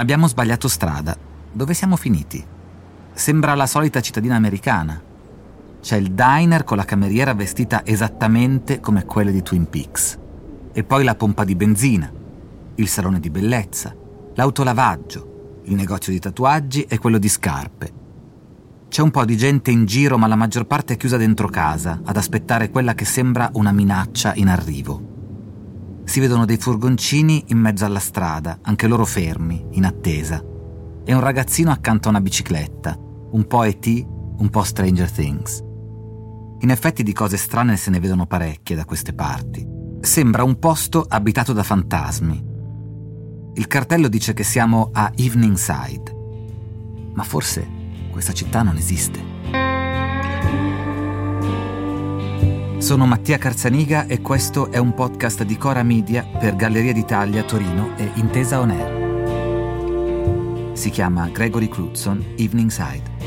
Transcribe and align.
Abbiamo 0.00 0.28
sbagliato 0.28 0.66
strada. 0.66 1.14
Dove 1.52 1.74
siamo 1.74 1.94
finiti? 1.94 2.42
Sembra 3.12 3.54
la 3.54 3.66
solita 3.66 4.00
cittadina 4.00 4.34
americana. 4.34 4.98
C'è 5.78 5.96
il 5.96 6.12
diner 6.12 6.64
con 6.64 6.78
la 6.78 6.86
cameriera 6.86 7.34
vestita 7.34 7.84
esattamente 7.84 8.80
come 8.80 9.04
quelle 9.04 9.30
di 9.30 9.42
Twin 9.42 9.68
Peaks. 9.68 10.18
E 10.72 10.84
poi 10.84 11.04
la 11.04 11.14
pompa 11.14 11.44
di 11.44 11.54
benzina, 11.54 12.10
il 12.76 12.88
salone 12.88 13.20
di 13.20 13.28
bellezza, 13.28 13.94
l'autolavaggio, 14.36 15.60
il 15.64 15.74
negozio 15.74 16.12
di 16.12 16.18
tatuaggi 16.18 16.84
e 16.84 16.96
quello 16.96 17.18
di 17.18 17.28
scarpe. 17.28 17.92
C'è 18.88 19.02
un 19.02 19.10
po' 19.10 19.26
di 19.26 19.36
gente 19.36 19.70
in 19.70 19.84
giro, 19.84 20.16
ma 20.16 20.28
la 20.28 20.36
maggior 20.36 20.64
parte 20.64 20.94
è 20.94 20.96
chiusa 20.96 21.18
dentro 21.18 21.48
casa, 21.48 22.00
ad 22.02 22.16
aspettare 22.16 22.70
quella 22.70 22.94
che 22.94 23.04
sembra 23.04 23.50
una 23.52 23.70
minaccia 23.70 24.32
in 24.34 24.48
arrivo. 24.48 25.09
Si 26.10 26.18
vedono 26.18 26.44
dei 26.44 26.56
furgoncini 26.56 27.44
in 27.50 27.58
mezzo 27.58 27.84
alla 27.84 28.00
strada, 28.00 28.58
anche 28.62 28.88
loro 28.88 29.04
fermi, 29.04 29.64
in 29.74 29.84
attesa. 29.84 30.44
E 31.04 31.14
un 31.14 31.20
ragazzino 31.20 31.70
accanto 31.70 32.08
a 32.08 32.10
una 32.10 32.20
bicicletta, 32.20 32.98
un 32.98 33.46
po' 33.46 33.62
E.T., 33.62 34.06
un 34.38 34.48
po' 34.50 34.64
Stranger 34.64 35.08
Things. 35.08 35.62
In 36.62 36.70
effetti 36.70 37.04
di 37.04 37.12
cose 37.12 37.36
strane 37.36 37.76
se 37.76 37.90
ne 37.90 38.00
vedono 38.00 38.26
parecchie 38.26 38.74
da 38.74 38.84
queste 38.84 39.12
parti. 39.12 39.64
Sembra 40.00 40.42
un 40.42 40.58
posto 40.58 41.06
abitato 41.08 41.52
da 41.52 41.62
fantasmi. 41.62 42.44
Il 43.54 43.68
cartello 43.68 44.08
dice 44.08 44.32
che 44.32 44.42
siamo 44.42 44.90
a 44.92 45.12
Evening 45.14 45.54
Side. 45.54 47.12
Ma 47.14 47.22
forse 47.22 47.64
questa 48.10 48.32
città 48.32 48.64
non 48.64 48.76
esiste. 48.76 49.22
Sono 52.90 53.06
Mattia 53.06 53.38
Carzaniga 53.38 54.06
e 54.06 54.20
questo 54.20 54.72
è 54.72 54.78
un 54.78 54.94
podcast 54.94 55.44
di 55.44 55.56
Cora 55.56 55.84
Media 55.84 56.24
per 56.24 56.56
Galleria 56.56 56.92
d'Italia 56.92 57.44
Torino 57.44 57.96
e 57.96 58.10
Intesa 58.14 58.58
On 58.58 58.70
Air. 58.70 60.76
Si 60.76 60.90
chiama 60.90 61.28
Gregory 61.28 61.68
Crutzen 61.68 62.34
Evening 62.36 62.68
Side. 62.68 63.18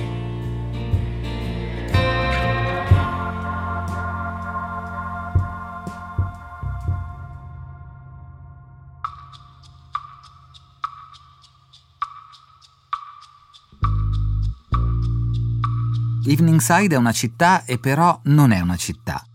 Eveningside 16.25 16.95
è 16.95 16.97
una 16.97 17.13
città 17.13 17.63
e 17.63 17.79
però 17.79 18.19
non 18.23 18.51
è 18.51 18.59
una 18.59 18.75
città. 18.75 19.25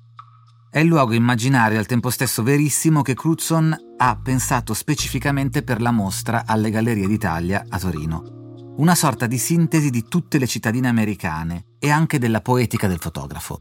È 0.71 0.81
il 0.81 0.87
luogo 0.87 1.15
immaginario 1.15 1.77
e 1.77 1.79
al 1.79 1.87
tempo 1.87 2.11
stesso 2.11 2.43
verissimo 2.43 3.01
che 3.01 3.15
Crutzen 3.15 3.75
ha 3.97 4.21
pensato 4.23 4.75
specificamente 4.75 5.63
per 5.63 5.81
la 5.81 5.93
mostra 5.93 6.43
alle 6.45 6.69
Gallerie 6.69 7.07
d'Italia 7.07 7.65
a 7.71 7.79
Torino. 7.79 8.75
Una 8.77 8.95
sorta 8.95 9.27
di 9.27 9.39
sintesi 9.39 9.89
di 9.89 10.05
tutte 10.07 10.37
le 10.37 10.47
cittadine 10.47 10.87
americane 10.87 11.65
e 11.79 11.89
anche 11.89 12.19
della 12.19 12.43
poetica 12.43 12.87
del 12.87 12.99
fotografo. 12.99 13.61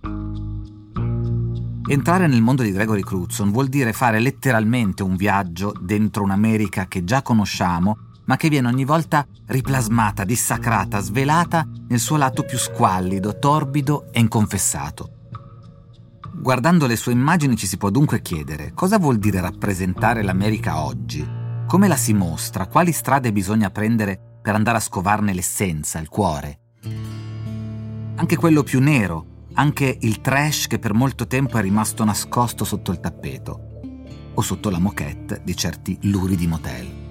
Entrare 1.89 2.27
nel 2.27 2.41
mondo 2.41 2.61
di 2.61 2.73
Gregory 2.73 3.03
Crutzen 3.03 3.51
vuol 3.51 3.69
dire 3.69 3.93
fare 3.93 4.19
letteralmente 4.19 5.01
un 5.01 5.15
viaggio 5.15 5.73
dentro 5.79 6.23
un'America 6.23 6.87
che 6.87 7.05
già 7.05 7.21
conosciamo 7.21 7.99
ma 8.25 8.35
che 8.35 8.49
viene 8.49 8.67
ogni 8.67 8.83
volta 8.83 9.25
riplasmata, 9.45 10.25
dissacrata, 10.25 10.99
svelata 10.99 11.65
nel 11.87 11.99
suo 11.99 12.17
lato 12.17 12.43
più 12.43 12.57
squallido, 12.57 13.39
torbido 13.39 14.11
e 14.11 14.19
inconfessato. 14.19 15.16
Guardando 16.39 16.85
le 16.85 16.95
sue 16.95 17.13
immagini 17.13 17.57
ci 17.57 17.65
si 17.65 17.77
può 17.77 17.89
dunque 17.89 18.21
chiedere 18.21 18.71
cosa 18.73 18.99
vuol 18.99 19.17
dire 19.17 19.41
rappresentare 19.41 20.21
l'America 20.21 20.83
oggi, 20.83 21.27
come 21.65 21.87
la 21.87 21.95
si 21.95 22.13
mostra, 22.13 22.67
quali 22.67 22.91
strade 22.91 23.31
bisogna 23.31 23.71
prendere 23.71 24.37
per 24.41 24.53
andare 24.53 24.77
a 24.77 24.81
scovarne 24.81 25.33
l'essenza, 25.33 25.99
il 25.99 26.07
cuore. 26.07 26.59
Anche 28.15 28.35
quello 28.37 28.61
più 28.61 28.79
nero, 28.79 29.45
anche 29.53 29.97
il 29.99 30.21
trash 30.21 30.67
che 30.67 30.77
per 30.77 30.93
molto 30.93 31.25
tempo 31.25 31.57
è 31.57 31.61
rimasto 31.61 32.05
nascosto 32.05 32.63
sotto 32.63 32.91
il 32.91 32.99
tappeto 32.99 33.79
o 34.35 34.41
sotto 34.41 34.69
la 34.69 34.79
moquette 34.79 35.41
di 35.43 35.55
certi 35.55 35.97
luridi 36.03 36.45
motel. 36.45 37.06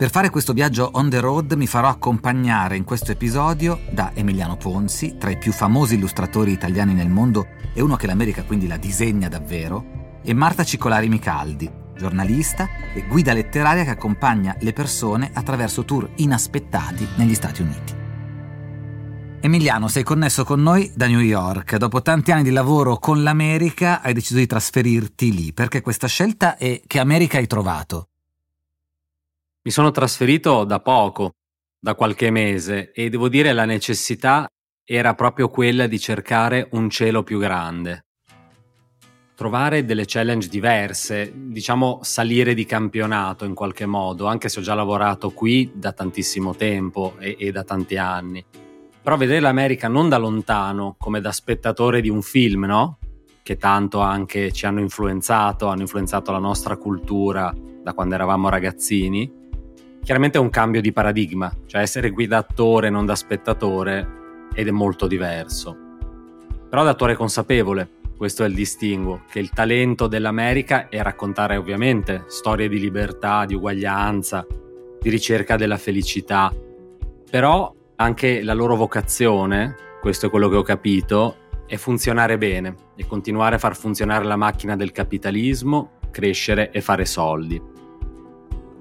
Per 0.00 0.08
fare 0.08 0.30
questo 0.30 0.54
viaggio 0.54 0.88
on 0.94 1.10
the 1.10 1.20
road 1.20 1.52
mi 1.52 1.66
farò 1.66 1.88
accompagnare 1.88 2.74
in 2.74 2.84
questo 2.84 3.12
episodio 3.12 3.80
da 3.90 4.12
Emiliano 4.14 4.56
Ponzi, 4.56 5.18
tra 5.18 5.28
i 5.28 5.36
più 5.36 5.52
famosi 5.52 5.96
illustratori 5.96 6.52
italiani 6.52 6.94
nel 6.94 7.10
mondo 7.10 7.48
e 7.74 7.82
uno 7.82 7.96
che 7.96 8.06
l'America 8.06 8.44
quindi 8.44 8.66
la 8.66 8.78
disegna 8.78 9.28
davvero, 9.28 10.20
e 10.24 10.32
Marta 10.32 10.64
Cicolari 10.64 11.10
Micaldi, 11.10 11.70
giornalista 11.94 12.66
e 12.94 13.06
guida 13.06 13.34
letteraria 13.34 13.84
che 13.84 13.90
accompagna 13.90 14.56
le 14.60 14.72
persone 14.72 15.32
attraverso 15.34 15.84
tour 15.84 16.08
inaspettati 16.14 17.06
negli 17.16 17.34
Stati 17.34 17.60
Uniti. 17.60 17.94
Emiliano, 19.42 19.86
sei 19.88 20.02
connesso 20.02 20.44
con 20.44 20.62
noi 20.62 20.90
da 20.94 21.08
New 21.08 21.20
York. 21.20 21.76
Dopo 21.76 22.00
tanti 22.00 22.32
anni 22.32 22.44
di 22.44 22.52
lavoro 22.52 22.96
con 22.96 23.22
l'America 23.22 24.00
hai 24.00 24.14
deciso 24.14 24.38
di 24.38 24.46
trasferirti 24.46 25.34
lì. 25.34 25.52
Perché 25.52 25.82
questa 25.82 26.06
scelta 26.06 26.56
e 26.56 26.82
che 26.86 26.98
America 27.00 27.36
hai 27.36 27.46
trovato? 27.46 28.06
Mi 29.70 29.76
sono 29.76 29.92
trasferito 29.92 30.64
da 30.64 30.80
poco, 30.80 31.34
da 31.78 31.94
qualche 31.94 32.32
mese, 32.32 32.90
e 32.90 33.08
devo 33.08 33.28
dire 33.28 33.52
la 33.52 33.66
necessità 33.66 34.48
era 34.84 35.14
proprio 35.14 35.48
quella 35.48 35.86
di 35.86 36.00
cercare 36.00 36.66
un 36.72 36.90
cielo 36.90 37.22
più 37.22 37.38
grande. 37.38 38.06
Trovare 39.36 39.84
delle 39.84 40.06
challenge 40.06 40.48
diverse, 40.48 41.32
diciamo 41.32 42.00
salire 42.02 42.52
di 42.52 42.64
campionato 42.64 43.44
in 43.44 43.54
qualche 43.54 43.86
modo, 43.86 44.26
anche 44.26 44.48
se 44.48 44.58
ho 44.58 44.62
già 44.64 44.74
lavorato 44.74 45.30
qui 45.30 45.70
da 45.72 45.92
tantissimo 45.92 46.56
tempo 46.56 47.14
e, 47.20 47.36
e 47.38 47.52
da 47.52 47.62
tanti 47.62 47.96
anni. 47.96 48.44
Però 49.00 49.16
vedere 49.16 49.38
l'America 49.38 49.86
non 49.86 50.08
da 50.08 50.18
lontano, 50.18 50.96
come 50.98 51.20
da 51.20 51.30
spettatore 51.30 52.00
di 52.00 52.08
un 52.08 52.22
film, 52.22 52.64
no? 52.64 52.98
Che 53.40 53.56
tanto 53.56 54.00
anche 54.00 54.50
ci 54.50 54.66
hanno 54.66 54.80
influenzato, 54.80 55.68
hanno 55.68 55.82
influenzato 55.82 56.32
la 56.32 56.38
nostra 56.38 56.76
cultura 56.76 57.54
da 57.84 57.94
quando 57.94 58.16
eravamo 58.16 58.48
ragazzini, 58.48 59.38
Chiaramente 60.02 60.38
è 60.38 60.40
un 60.40 60.50
cambio 60.50 60.80
di 60.80 60.92
paradigma, 60.92 61.52
cioè 61.66 61.82
essere 61.82 62.10
guidatore 62.10 62.90
non 62.90 63.06
da 63.06 63.14
spettatore 63.14 64.48
ed 64.54 64.66
è 64.66 64.70
molto 64.70 65.06
diverso. 65.06 65.76
Però 66.68 66.82
da 66.82 66.90
attore 66.90 67.14
consapevole, 67.14 67.88
questo 68.16 68.42
è 68.44 68.48
il 68.48 68.54
distinguo, 68.54 69.22
che 69.30 69.38
il 69.38 69.50
talento 69.50 70.06
dell'America 70.06 70.88
è 70.88 71.00
raccontare 71.02 71.56
ovviamente 71.56 72.24
storie 72.28 72.68
di 72.68 72.80
libertà, 72.80 73.44
di 73.44 73.54
uguaglianza, 73.54 74.46
di 75.00 75.10
ricerca 75.10 75.56
della 75.56 75.78
felicità, 75.78 76.52
però 77.30 77.74
anche 77.96 78.42
la 78.42 78.54
loro 78.54 78.76
vocazione, 78.76 79.74
questo 80.00 80.26
è 80.26 80.30
quello 80.30 80.48
che 80.48 80.56
ho 80.56 80.62
capito, 80.62 81.36
è 81.66 81.76
funzionare 81.76 82.36
bene 82.36 82.74
e 82.96 83.06
continuare 83.06 83.54
a 83.54 83.58
far 83.58 83.76
funzionare 83.76 84.24
la 84.24 84.36
macchina 84.36 84.76
del 84.76 84.92
capitalismo, 84.92 85.98
crescere 86.10 86.70
e 86.72 86.80
fare 86.80 87.04
soldi. 87.04 87.78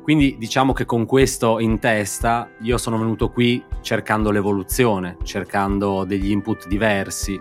Quindi 0.09 0.37
diciamo 0.39 0.73
che 0.73 0.85
con 0.85 1.05
questo 1.05 1.59
in 1.59 1.77
testa 1.77 2.49
io 2.61 2.79
sono 2.79 2.97
venuto 2.97 3.29
qui 3.29 3.63
cercando 3.81 4.31
l'evoluzione, 4.31 5.17
cercando 5.21 6.03
degli 6.03 6.31
input 6.31 6.67
diversi. 6.67 7.39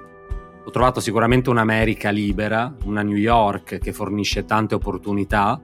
Ho 0.66 0.70
trovato 0.70 1.00
sicuramente 1.00 1.48
un'America 1.48 2.10
libera, 2.10 2.70
una 2.84 3.00
New 3.00 3.16
York 3.16 3.78
che 3.78 3.92
fornisce 3.94 4.44
tante 4.44 4.74
opportunità, 4.74 5.58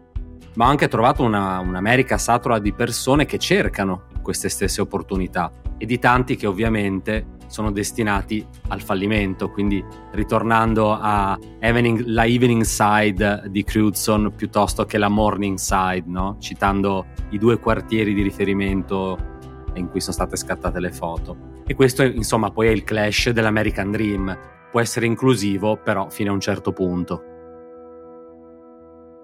ma 0.55 0.65
ho 0.65 0.69
anche 0.71 0.89
trovato 0.89 1.23
una, 1.23 1.59
un'America 1.59 2.17
satura 2.17 2.59
di 2.59 2.73
persone 2.73 3.27
che 3.27 3.37
cercano 3.37 4.05
queste 4.23 4.49
stesse 4.49 4.81
opportunità 4.81 5.53
e 5.77 5.85
di 5.85 5.99
tanti 5.99 6.37
che 6.37 6.47
ovviamente 6.47 7.34
sono 7.55 7.71
destinati 7.71 8.45
al 8.69 8.83
fallimento. 8.83 9.49
Quindi 9.49 9.83
ritornando 10.11 10.93
a 10.93 11.39
evening, 11.61 12.03
la 12.07 12.27
evening 12.27 12.63
side 12.63 13.45
di 13.47 13.63
Crutzen 13.63 14.33
piuttosto 14.35 14.85
che 14.85 14.99
la 14.99 15.09
morning 15.09 15.57
side, 15.57 16.03
no? 16.07 16.37
citando 16.41 17.07
i 17.31 17.39
due 17.39 17.61
quartieri 17.61 18.13
di 18.13 18.23
riferimento 18.23 19.33
in 19.75 19.89
cui 19.89 20.01
sono 20.01 20.15
state 20.15 20.37
scattate 20.37 20.81
le 20.81 20.91
foto. 20.91 21.53
E 21.65 21.75
questo 21.77 22.03
insomma 22.03 22.51
poi 22.51 22.67
è 22.67 22.71
il 22.71 22.83
clash 22.83 23.31
dell'American 23.31 23.93
Dream. 23.93 24.37
Può 24.73 24.81
essere 24.81 25.07
inclusivo, 25.07 25.77
però 25.77 26.11
fino 26.11 26.33
a 26.33 26.35
un 26.35 26.41
certo 26.41 26.73
punto. 26.73 27.23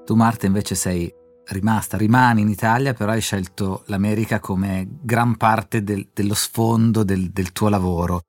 Tu 0.04 0.14
Marta 0.14 0.46
invece 0.46 0.76
sei 0.76 1.12
rimasta, 1.54 1.96
rimani 1.96 2.40
in 2.40 2.48
Italia, 2.48 2.94
però 2.94 3.12
hai 3.12 3.20
scelto 3.20 3.82
l'America 3.86 4.40
come 4.40 4.86
gran 5.02 5.36
parte 5.36 5.82
del, 5.82 6.08
dello 6.12 6.34
sfondo 6.34 7.02
del, 7.02 7.30
del 7.30 7.52
tuo 7.52 7.68
lavoro. 7.68 8.22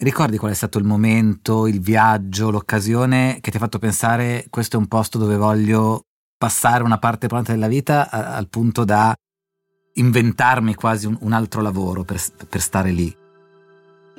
Ricordi 0.00 0.36
qual 0.36 0.52
è 0.52 0.54
stato 0.54 0.78
il 0.78 0.84
momento, 0.84 1.66
il 1.66 1.80
viaggio, 1.80 2.50
l'occasione 2.50 3.38
che 3.40 3.50
ti 3.50 3.56
ha 3.56 3.60
fatto 3.60 3.78
pensare 3.78 4.46
questo 4.48 4.76
è 4.76 4.78
un 4.78 4.86
posto 4.86 5.18
dove 5.18 5.36
voglio 5.36 6.02
passare 6.36 6.84
una 6.84 6.98
parte 6.98 7.24
importante 7.24 7.52
della 7.52 7.66
vita 7.66 8.08
a, 8.08 8.36
al 8.36 8.48
punto 8.48 8.84
da 8.84 9.12
inventarmi 9.94 10.74
quasi 10.74 11.06
un, 11.06 11.16
un 11.20 11.32
altro 11.32 11.62
lavoro 11.62 12.04
per, 12.04 12.20
per 12.48 12.60
stare 12.60 12.92
lì? 12.92 13.14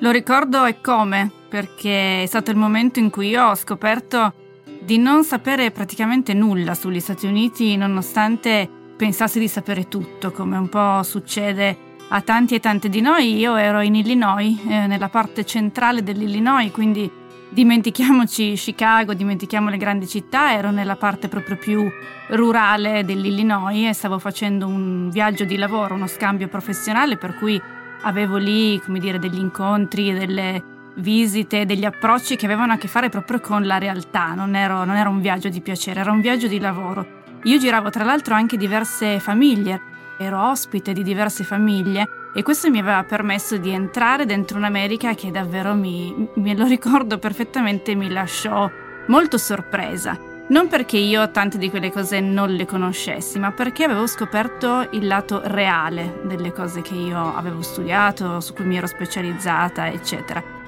Lo 0.01 0.11
ricordo 0.11 0.65
e 0.65 0.81
come, 0.81 1.31
perché 1.49 2.23
è 2.23 2.25
stato 2.25 2.51
il 2.51 2.57
momento 2.57 2.99
in 2.99 3.09
cui 3.09 3.29
io 3.29 3.49
ho 3.49 3.55
scoperto 3.55 4.33
di 4.81 4.97
non 4.97 5.23
sapere 5.23 5.71
praticamente 5.71 6.33
nulla 6.33 6.73
sugli 6.73 6.99
Stati 6.99 7.25
Uniti 7.25 7.75
nonostante 7.77 8.69
pensassi 8.95 9.39
di 9.39 9.47
sapere 9.47 9.87
tutto, 9.87 10.31
come 10.31 10.57
un 10.57 10.67
po' 10.67 11.03
succede 11.03 11.87
a 12.09 12.21
tanti 12.21 12.55
e 12.55 12.59
tante 12.59 12.89
di 12.89 13.01
noi. 13.01 13.37
Io 13.37 13.55
ero 13.55 13.81
in 13.81 13.95
Illinois, 13.95 14.57
eh, 14.67 14.87
nella 14.87 15.09
parte 15.09 15.45
centrale 15.45 16.03
dell'Illinois, 16.03 16.71
quindi 16.71 17.09
dimentichiamoci 17.49 18.53
Chicago, 18.53 19.13
dimentichiamo 19.13 19.69
le 19.69 19.77
grandi 19.77 20.07
città, 20.07 20.53
ero 20.53 20.71
nella 20.71 20.95
parte 20.95 21.27
proprio 21.27 21.57
più 21.57 21.89
rurale 22.29 23.03
dell'Illinois 23.05 23.87
e 23.87 23.93
stavo 23.93 24.19
facendo 24.19 24.67
un 24.67 25.09
viaggio 25.09 25.45
di 25.45 25.55
lavoro, 25.55 25.95
uno 25.95 26.07
scambio 26.07 26.47
professionale, 26.47 27.17
per 27.17 27.35
cui 27.35 27.59
avevo 28.01 28.37
lì, 28.37 28.79
come 28.81 28.99
dire, 28.99 29.19
degli 29.19 29.39
incontri, 29.39 30.13
delle 30.13 30.77
visite, 30.95 31.65
degli 31.65 31.85
approcci 31.85 32.35
che 32.35 32.45
avevano 32.45 32.73
a 32.73 32.77
che 32.77 32.87
fare 32.87 33.09
proprio 33.09 33.39
con 33.39 33.65
la 33.65 33.77
realtà, 33.77 34.33
non, 34.33 34.55
ero, 34.55 34.83
non 34.83 34.95
era 34.95 35.09
un 35.09 35.21
viaggio 35.21 35.49
di 35.49 35.61
piacere, 35.61 35.99
era 35.99 36.11
un 36.11 36.21
viaggio 36.21 36.47
di 36.47 36.59
lavoro. 36.59 37.17
Io 37.43 37.57
giravo 37.57 37.89
tra 37.89 38.03
l'altro 38.03 38.35
anche 38.35 38.57
diverse 38.57 39.19
famiglie, 39.19 39.81
ero 40.17 40.49
ospite 40.49 40.91
di 40.91 41.03
diverse 41.03 41.43
famiglie 41.43 42.07
e 42.33 42.43
questo 42.43 42.69
mi 42.69 42.79
aveva 42.79 43.03
permesso 43.03 43.57
di 43.57 43.69
entrare 43.71 44.25
dentro 44.25 44.57
un'America 44.57 45.15
che 45.15 45.31
davvero 45.31 45.73
mi, 45.73 46.27
me 46.35 46.55
lo 46.55 46.65
ricordo 46.67 47.17
perfettamente, 47.17 47.95
mi 47.95 48.09
lasciò 48.09 48.69
molto 49.07 49.37
sorpresa. 49.37 50.27
Non 50.49 50.67
perché 50.67 50.97
io 50.97 51.29
tante 51.29 51.59
di 51.59 51.69
quelle 51.69 51.91
cose 51.91 52.19
non 52.19 52.49
le 52.49 52.65
conoscessi, 52.65 53.37
ma 53.37 53.51
perché 53.51 53.83
avevo 53.83 54.07
scoperto 54.07 54.87
il 54.91 55.05
lato 55.05 55.41
reale 55.43 56.21
delle 56.23 56.51
cose 56.51 56.81
che 56.81 56.95
io 56.95 57.35
avevo 57.35 57.61
studiato, 57.61 58.39
su 58.39 58.53
cui 58.53 58.65
mi 58.65 58.75
ero 58.75 58.87
specializzata, 58.87 59.87
eccetera. 59.89 60.58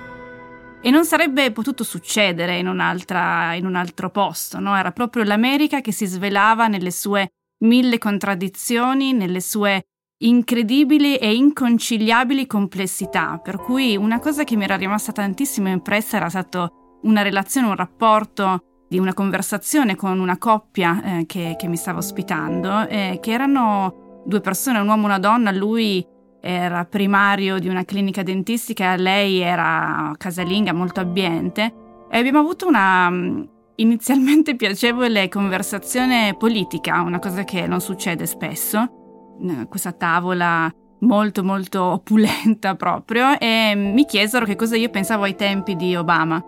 E 0.83 0.89
non 0.89 1.05
sarebbe 1.05 1.51
potuto 1.51 1.83
succedere 1.83 2.57
in, 2.57 2.65
in 2.65 3.65
un 3.65 3.75
altro 3.75 4.09
posto, 4.09 4.59
no? 4.59 4.75
Era 4.75 4.91
proprio 4.91 5.23
l'America 5.23 5.79
che 5.79 5.91
si 5.91 6.07
svelava 6.07 6.67
nelle 6.67 6.89
sue 6.89 7.29
mille 7.59 7.99
contraddizioni, 7.99 9.13
nelle 9.13 9.41
sue 9.41 9.83
incredibili 10.23 11.17
e 11.17 11.35
inconciliabili 11.35 12.47
complessità, 12.47 13.39
per 13.43 13.57
cui 13.57 13.95
una 13.95 14.19
cosa 14.19 14.43
che 14.43 14.55
mi 14.55 14.63
era 14.63 14.75
rimasta 14.75 15.11
tantissimo 15.11 15.69
impressa 15.69 16.17
era 16.17 16.29
stato 16.29 16.99
una 17.03 17.21
relazione, 17.21 17.67
un 17.67 17.75
rapporto 17.75 18.85
di 18.87 18.97
una 18.97 19.13
conversazione 19.13 19.95
con 19.95 20.19
una 20.19 20.37
coppia 20.37 21.01
eh, 21.03 21.25
che, 21.25 21.55
che, 21.57 21.67
mi 21.67 21.77
stava 21.77 21.99
ospitando, 21.99 22.87
eh, 22.87 23.19
che 23.21 23.31
erano 23.31 24.23
due 24.25 24.41
persone, 24.41 24.79
un 24.79 24.87
uomo 24.87 25.03
e 25.03 25.05
una 25.05 25.19
donna, 25.19 25.51
lui 25.51 26.05
era 26.41 26.83
primario 26.85 27.59
di 27.59 27.69
una 27.69 27.85
clinica 27.85 28.23
dentistica, 28.23 28.95
lei 28.95 29.39
era 29.39 30.11
casalinga, 30.17 30.73
molto 30.73 30.99
abbiente, 30.99 31.73
e 32.09 32.17
abbiamo 32.17 32.39
avuto 32.39 32.67
una 32.67 33.09
mm, 33.09 33.43
inizialmente 33.75 34.55
piacevole 34.57 35.29
conversazione 35.29 36.35
politica, 36.37 37.01
una 37.01 37.19
cosa 37.19 37.43
che 37.43 37.67
non 37.67 37.79
succede 37.79 38.25
spesso, 38.25 39.37
eh, 39.39 39.67
questa 39.69 39.91
tavola 39.91 40.73
molto 41.01 41.43
molto 41.43 41.83
opulenta 42.01 42.75
proprio. 42.75 43.37
E 43.39 43.73
mi 43.75 44.05
chiesero 44.05 44.45
che 44.45 44.55
cosa 44.55 44.75
io 44.75 44.89
pensavo 44.89 45.23
ai 45.23 45.35
tempi 45.35 45.75
di 45.75 45.95
Obama. 45.95 46.43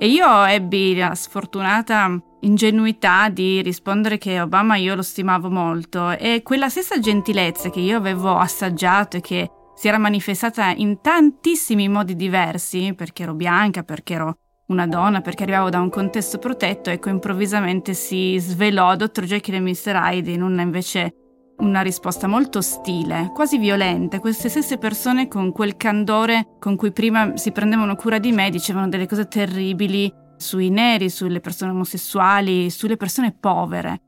E 0.00 0.06
io 0.06 0.44
ebbi 0.44 0.94
la 0.94 1.12
sfortunata 1.16 2.22
ingenuità 2.42 3.28
di 3.30 3.60
rispondere 3.62 4.16
che 4.16 4.40
Obama 4.40 4.76
io 4.76 4.94
lo 4.94 5.02
stimavo 5.02 5.50
molto 5.50 6.10
e 6.10 6.42
quella 6.44 6.68
stessa 6.68 7.00
gentilezza 7.00 7.68
che 7.68 7.80
io 7.80 7.96
avevo 7.96 8.36
assaggiato 8.36 9.16
e 9.16 9.20
che 9.20 9.50
si 9.74 9.88
era 9.88 9.98
manifestata 9.98 10.70
in 10.70 11.00
tantissimi 11.00 11.88
modi 11.88 12.14
diversi, 12.14 12.94
perché 12.96 13.24
ero 13.24 13.34
bianca, 13.34 13.82
perché 13.82 14.14
ero 14.14 14.38
una 14.66 14.86
donna, 14.86 15.20
perché 15.20 15.42
arrivavo 15.42 15.68
da 15.68 15.80
un 15.80 15.90
contesto 15.90 16.38
protetto, 16.38 16.90
ecco 16.90 17.08
improvvisamente 17.08 17.92
si 17.92 18.38
svelò 18.38 18.94
Dr. 18.94 19.24
Jekyll 19.24 19.54
e 19.56 19.60
Mr. 19.60 20.00
Hyde 20.00 20.30
in 20.30 20.42
una 20.42 20.62
invece 20.62 21.27
una 21.58 21.80
risposta 21.80 22.26
molto 22.26 22.58
ostile, 22.58 23.30
quasi 23.34 23.58
violenta. 23.58 24.20
Queste 24.20 24.48
stesse 24.48 24.78
persone 24.78 25.28
con 25.28 25.52
quel 25.52 25.76
candore 25.76 26.56
con 26.58 26.76
cui 26.76 26.92
prima 26.92 27.36
si 27.36 27.52
prendevano 27.52 27.96
cura 27.96 28.18
di 28.18 28.32
me 28.32 28.50
dicevano 28.50 28.88
delle 28.88 29.06
cose 29.06 29.28
terribili 29.28 30.12
sui 30.36 30.70
neri, 30.70 31.10
sulle 31.10 31.40
persone 31.40 31.72
omosessuali, 31.72 32.70
sulle 32.70 32.96
persone 32.96 33.32
povere. 33.38 34.00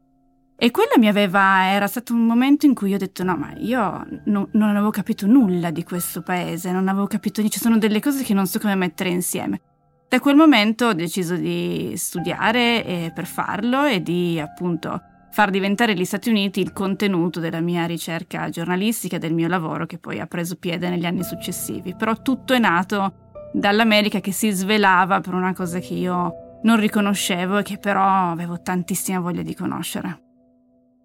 E 0.56 0.70
quello 0.70 0.92
mi 0.98 1.08
aveva, 1.08 1.70
era 1.70 1.86
stato 1.86 2.12
un 2.12 2.26
momento 2.26 2.66
in 2.66 2.74
cui 2.74 2.92
ho 2.92 2.98
detto 2.98 3.24
no, 3.24 3.34
ma 3.34 3.52
io 3.56 4.06
no, 4.26 4.48
non 4.52 4.68
avevo 4.68 4.90
capito 4.90 5.26
nulla 5.26 5.70
di 5.70 5.84
questo 5.84 6.22
paese, 6.22 6.70
non 6.70 6.86
avevo 6.86 7.06
capito, 7.06 7.42
ci 7.48 7.58
sono 7.58 7.78
delle 7.78 7.98
cose 7.98 8.22
che 8.22 8.34
non 8.34 8.46
so 8.46 8.58
come 8.58 8.74
mettere 8.74 9.08
insieme. 9.08 9.60
Da 10.06 10.20
quel 10.20 10.36
momento 10.36 10.86
ho 10.86 10.92
deciso 10.92 11.34
di 11.36 11.94
studiare 11.96 13.10
per 13.14 13.26
farlo 13.26 13.84
e 13.84 14.02
di 14.02 14.38
appunto 14.38 15.00
far 15.30 15.50
diventare 15.50 15.94
gli 15.94 16.04
Stati 16.04 16.28
Uniti 16.28 16.60
il 16.60 16.72
contenuto 16.72 17.40
della 17.40 17.60
mia 17.60 17.86
ricerca 17.86 18.48
giornalistica 18.48 19.18
del 19.18 19.32
mio 19.32 19.48
lavoro 19.48 19.86
che 19.86 19.98
poi 19.98 20.20
ha 20.20 20.26
preso 20.26 20.56
piede 20.56 20.88
negli 20.88 21.06
anni 21.06 21.22
successivi. 21.22 21.94
Però 21.94 22.20
tutto 22.20 22.52
è 22.52 22.58
nato 22.58 23.50
dall'America 23.52 24.20
che 24.20 24.32
si 24.32 24.50
svelava 24.50 25.20
per 25.20 25.34
una 25.34 25.52
cosa 25.52 25.78
che 25.78 25.94
io 25.94 26.34
non 26.62 26.78
riconoscevo 26.78 27.58
e 27.58 27.62
che 27.62 27.78
però 27.78 28.30
avevo 28.30 28.60
tantissima 28.60 29.20
voglia 29.20 29.42
di 29.42 29.54
conoscere. 29.54 30.22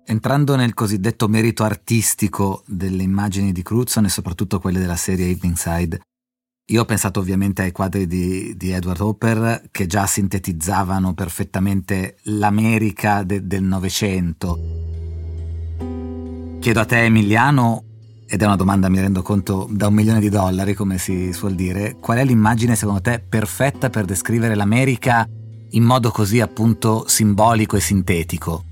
Entrando 0.08 0.56
nel 0.56 0.76
cosiddetto 0.76 1.28
merito 1.28 1.64
artistico 1.64 2.64
delle 2.68 3.02
immagini 3.02 3.52
di 3.52 3.64
Crutzen 3.64 4.06
e 4.06 4.10
soprattutto 4.10 4.60
quelle 4.60 4.80
della 4.80 4.96
serie 4.96 5.30
Evening 5.30 5.56
Side, 5.56 6.00
io 6.70 6.82
ho 6.82 6.86
pensato 6.86 7.20
ovviamente 7.20 7.62
ai 7.62 7.72
quadri 7.72 8.08
di, 8.08 8.56
di 8.58 8.72
Edward 8.72 9.00
Hopper 9.00 9.68
che 9.70 9.86
già 9.86 10.08
sintetizzavano 10.08 11.14
perfettamente 11.14 12.18
l'America 12.24 13.22
de, 13.22 13.46
del 13.46 13.62
Novecento. 13.62 14.60
Chiedo 16.60 16.80
a 16.80 16.86
te, 16.86 17.04
Emiliano, 17.04 17.84
ed 18.26 18.42
è 18.42 18.46
una 18.46 18.56
domanda, 18.56 18.90
mi 18.90 19.00
rendo 19.00 19.22
conto, 19.22 19.68
da 19.70 19.88
un 19.88 19.94
milione 19.94 20.20
di 20.20 20.30
dollari, 20.30 20.74
come 20.74 20.98
si 20.98 21.32
suol 21.34 21.54
dire, 21.54 21.98
qual 22.00 22.18
è 22.18 22.26
l'immagine 22.26 22.76
secondo 22.76 23.02
te 23.02 23.20
perfetta 23.20 23.92
per 23.92 24.06
descrivere 24.06 24.56
l'America 24.56 25.30
in 25.70 25.84
modo 25.84 26.10
così 26.10 26.40
appunto 26.40 27.04
simbolico 27.08 27.76
e 27.76 27.80
sintetico? 27.80 28.64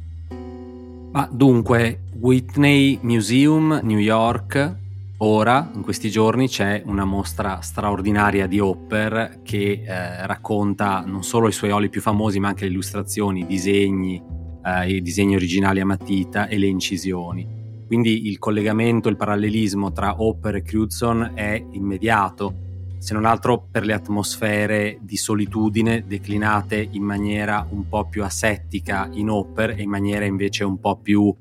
Ma 1.12 1.30
dunque, 1.32 2.06
Whitney 2.20 2.98
Museum, 3.04 3.82
New 3.84 4.00
York, 4.00 4.82
Ora, 5.26 5.72
in 5.74 5.84
questi 5.84 6.10
giorni, 6.10 6.50
c'è 6.50 6.84
una 6.86 7.06
mostra 7.06 7.62
straordinaria 7.62 8.46
di 8.46 8.60
Hopper 8.60 9.40
che 9.42 9.82
eh, 9.86 10.28
racconta 10.28 11.02
non 11.08 11.24
solo 11.24 11.48
i 11.48 11.54
suoi 11.54 11.72
oli 11.72 11.88
più 11.88 12.02
famosi, 12.02 12.42
ma 12.42 12.50
anche 12.50 12.66
le 12.66 12.72
illustrazioni, 12.72 13.40
i 13.40 13.46
disegni, 13.46 14.22
eh, 14.62 14.96
i 14.96 15.02
disegni 15.02 15.36
originali 15.36 15.80
a 15.80 15.86
matita 15.86 16.48
e 16.48 16.58
le 16.58 16.66
incisioni. 16.66 17.48
Quindi 17.88 18.28
il 18.28 18.38
collegamento, 18.38 19.08
il 19.08 19.16
parallelismo 19.16 19.94
tra 19.94 20.22
Hopper 20.22 20.56
e 20.56 20.62
Crutzen 20.62 21.32
è 21.36 21.68
immediato, 21.72 22.54
se 22.98 23.14
non 23.14 23.24
altro 23.24 23.66
per 23.72 23.86
le 23.86 23.94
atmosfere 23.94 24.98
di 25.00 25.16
solitudine 25.16 26.04
declinate 26.06 26.86
in 26.92 27.04
maniera 27.04 27.66
un 27.70 27.88
po' 27.88 28.04
più 28.10 28.26
asettica 28.26 29.08
in 29.14 29.30
Hopper 29.30 29.70
e 29.70 29.84
in 29.84 29.90
maniera 29.90 30.26
invece 30.26 30.66
un 30.66 30.82
po' 30.82 30.98
più 30.98 31.34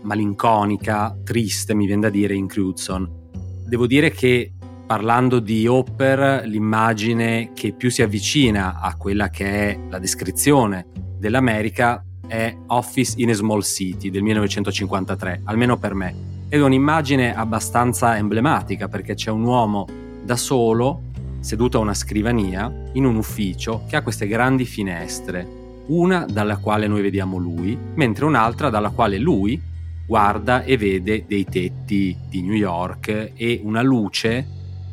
malinconica, 0.00 1.14
triste, 1.22 1.74
mi 1.74 1.84
viene 1.84 2.02
da 2.02 2.08
dire, 2.10 2.34
in 2.34 2.46
Crutzen. 2.46 3.24
Devo 3.66 3.88
dire 3.88 4.12
che 4.12 4.52
parlando 4.86 5.40
di 5.40 5.66
Hopper, 5.66 6.46
l'immagine 6.46 7.50
che 7.52 7.72
più 7.72 7.90
si 7.90 8.00
avvicina 8.00 8.78
a 8.78 8.94
quella 8.94 9.28
che 9.28 9.44
è 9.44 9.78
la 9.88 9.98
descrizione 9.98 10.86
dell'America 11.18 12.04
è 12.28 12.56
Office 12.68 13.14
in 13.16 13.30
a 13.30 13.34
Small 13.34 13.62
City 13.62 14.10
del 14.10 14.22
1953, 14.22 15.40
almeno 15.46 15.78
per 15.78 15.94
me. 15.94 16.14
Ed 16.48 16.60
è 16.60 16.62
un'immagine 16.62 17.34
abbastanza 17.34 18.16
emblematica 18.16 18.86
perché 18.86 19.14
c'è 19.14 19.32
un 19.32 19.42
uomo 19.42 19.88
da 20.22 20.36
solo, 20.36 21.02
seduto 21.40 21.78
a 21.78 21.80
una 21.80 21.94
scrivania, 21.94 22.72
in 22.92 23.04
un 23.04 23.16
ufficio 23.16 23.82
che 23.88 23.96
ha 23.96 24.02
queste 24.02 24.28
grandi 24.28 24.64
finestre, 24.64 25.44
una 25.86 26.24
dalla 26.24 26.58
quale 26.58 26.86
noi 26.86 27.02
vediamo 27.02 27.36
lui, 27.36 27.76
mentre 27.94 28.26
un'altra 28.26 28.70
dalla 28.70 28.90
quale 28.90 29.18
lui 29.18 29.60
guarda 30.06 30.62
e 30.62 30.76
vede 30.76 31.24
dei 31.26 31.44
tetti 31.44 32.16
di 32.28 32.42
New 32.42 32.54
York 32.54 33.32
e 33.34 33.60
una 33.64 33.82
luce, 33.82 34.46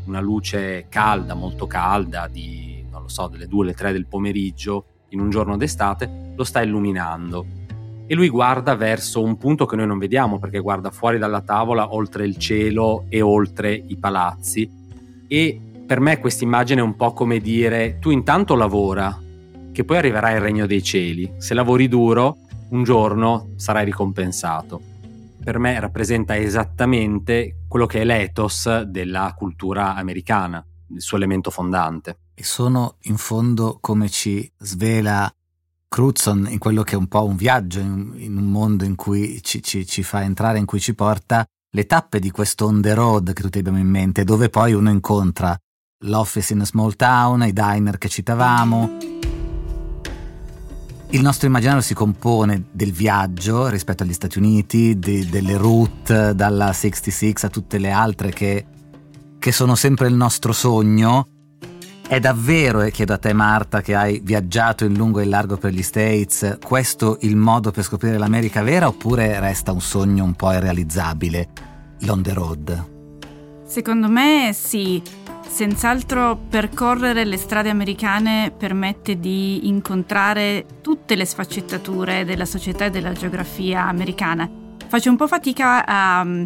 una 0.05 0.19
luce 0.19 0.87
calda, 0.89 1.35
molto 1.35 1.67
calda, 1.67 2.27
di 2.27 2.83
non 2.89 3.03
lo 3.03 3.07
so, 3.07 3.27
delle 3.27 3.47
2 3.47 3.63
alle 3.63 3.73
3 3.73 3.91
del 3.91 4.07
pomeriggio, 4.07 4.85
in 5.09 5.19
un 5.19 5.29
giorno 5.29 5.55
d'estate, 5.55 6.33
lo 6.35 6.43
sta 6.43 6.61
illuminando. 6.61 7.45
E 8.05 8.15
lui 8.15 8.29
guarda 8.29 8.75
verso 8.75 9.21
un 9.21 9.37
punto 9.37 9.65
che 9.65 9.75
noi 9.75 9.87
non 9.87 9.97
vediamo 9.97 10.39
perché 10.39 10.59
guarda 10.59 10.89
fuori 10.89 11.17
dalla 11.17 11.41
tavola, 11.41 11.93
oltre 11.93 12.25
il 12.25 12.37
cielo 12.37 13.05
e 13.09 13.21
oltre 13.21 13.73
i 13.73 13.97
palazzi. 13.97 14.69
E 15.27 15.61
per 15.85 15.99
me 15.99 16.19
questa 16.19 16.43
immagine 16.43 16.81
è 16.81 16.83
un 16.83 16.95
po' 16.95 17.13
come 17.13 17.39
dire 17.39 17.97
tu 17.99 18.09
intanto 18.09 18.55
lavora, 18.55 19.19
che 19.71 19.83
poi 19.83 19.97
arriverai 19.97 20.35
al 20.35 20.41
regno 20.41 20.65
dei 20.65 20.83
cieli. 20.83 21.33
Se 21.37 21.53
lavori 21.53 21.87
duro, 21.87 22.37
un 22.69 22.83
giorno 22.83 23.49
sarai 23.55 23.85
ricompensato 23.85 24.91
per 25.43 25.59
me 25.59 25.79
rappresenta 25.79 26.37
esattamente 26.37 27.65
quello 27.67 27.85
che 27.85 28.01
è 28.01 28.03
l'ethos 28.03 28.81
della 28.83 29.33
cultura 29.37 29.95
americana, 29.95 30.65
il 30.89 31.01
suo 31.01 31.17
elemento 31.17 31.51
fondante. 31.51 32.17
E 32.33 32.43
sono 32.43 32.95
in 33.01 33.17
fondo 33.17 33.77
come 33.79 34.09
ci 34.09 34.51
svela 34.57 35.31
Crutzen 35.87 36.47
in 36.49 36.57
quello 36.57 36.81
che 36.81 36.95
è 36.95 36.97
un 36.97 37.07
po' 37.07 37.25
un 37.25 37.35
viaggio 37.35 37.79
in, 37.79 38.13
in 38.15 38.37
un 38.37 38.49
mondo 38.49 38.83
in 38.83 38.95
cui 38.95 39.43
ci, 39.43 39.61
ci, 39.61 39.85
ci, 39.85 40.01
fa 40.01 40.23
entrare, 40.23 40.57
in 40.57 40.65
cui 40.65 40.79
ci 40.79 40.95
porta, 40.95 41.45
le 41.69 41.85
tappe 41.85 42.19
di 42.19 42.31
questo 42.31 42.65
on 42.65 42.81
the 42.81 42.95
road 42.95 43.33
che 43.33 43.43
tutti 43.43 43.59
abbiamo 43.59 43.77
in 43.77 43.89
mente, 43.89 44.23
dove 44.23 44.49
poi 44.49 44.73
uno 44.73 44.89
incontra 44.89 45.55
l'office 46.05 46.53
in 46.53 46.61
a 46.61 46.65
small 46.65 46.95
town, 46.95 47.43
i 47.43 47.53
diner 47.53 47.97
che 47.97 48.09
citavamo. 48.09 49.32
Il 51.13 51.21
nostro 51.21 51.45
immaginario 51.45 51.81
si 51.81 51.93
compone 51.93 52.63
del 52.71 52.91
viaggio 52.91 53.67
rispetto 53.67 54.01
agli 54.01 54.13
Stati 54.13 54.39
Uniti, 54.39 54.97
di, 54.97 55.29
delle 55.29 55.57
route 55.57 56.33
dalla 56.33 56.73
66 56.73 57.35
a 57.41 57.49
tutte 57.49 57.77
le 57.77 57.91
altre 57.91 58.31
che, 58.31 58.65
che 59.37 59.51
sono 59.51 59.75
sempre 59.75 60.07
il 60.07 60.15
nostro 60.15 60.53
sogno. 60.53 61.27
È 62.07 62.19
davvero, 62.19 62.81
e 62.81 62.89
chiedo 62.89 63.13
a 63.13 63.19
te 63.19 63.31
Marta 63.31 63.81
che 63.81 63.93
hai 63.93 64.21
viaggiato 64.23 64.85
in 64.85 64.95
lungo 64.95 65.19
e 65.19 65.25
in 65.25 65.29
largo 65.29 65.55
per 65.55 65.71
gli 65.71 65.83
States, 65.83 66.57
questo 66.65 67.19
il 67.21 67.35
modo 67.35 67.69
per 67.69 67.83
scoprire 67.83 68.17
l'America 68.17 68.63
vera 68.63 68.87
oppure 68.87 69.39
resta 69.39 69.71
un 69.71 69.81
sogno 69.81 70.23
un 70.23 70.33
po' 70.33 70.51
irrealizzabile, 70.51 71.47
l'on 71.99 72.23
the 72.23 72.33
road? 72.33 72.89
Secondo 73.67 74.09
me 74.09 74.49
sì, 74.51 74.99
Senz'altro 75.53 76.35
percorrere 76.49 77.25
le 77.25 77.37
strade 77.37 77.69
americane 77.69 78.51
permette 78.57 79.19
di 79.19 79.67
incontrare 79.67 80.65
tutte 80.81 81.13
le 81.13 81.25
sfaccettature 81.25 82.25
della 82.25 82.45
società 82.45 82.85
e 82.85 82.89
della 82.89 83.11
geografia 83.11 83.83
americana. 83.83 84.49
Faccio 84.87 85.11
un 85.11 85.15
po' 85.15 85.27
fatica 85.27 85.85
a 85.85 86.21
um, 86.21 86.43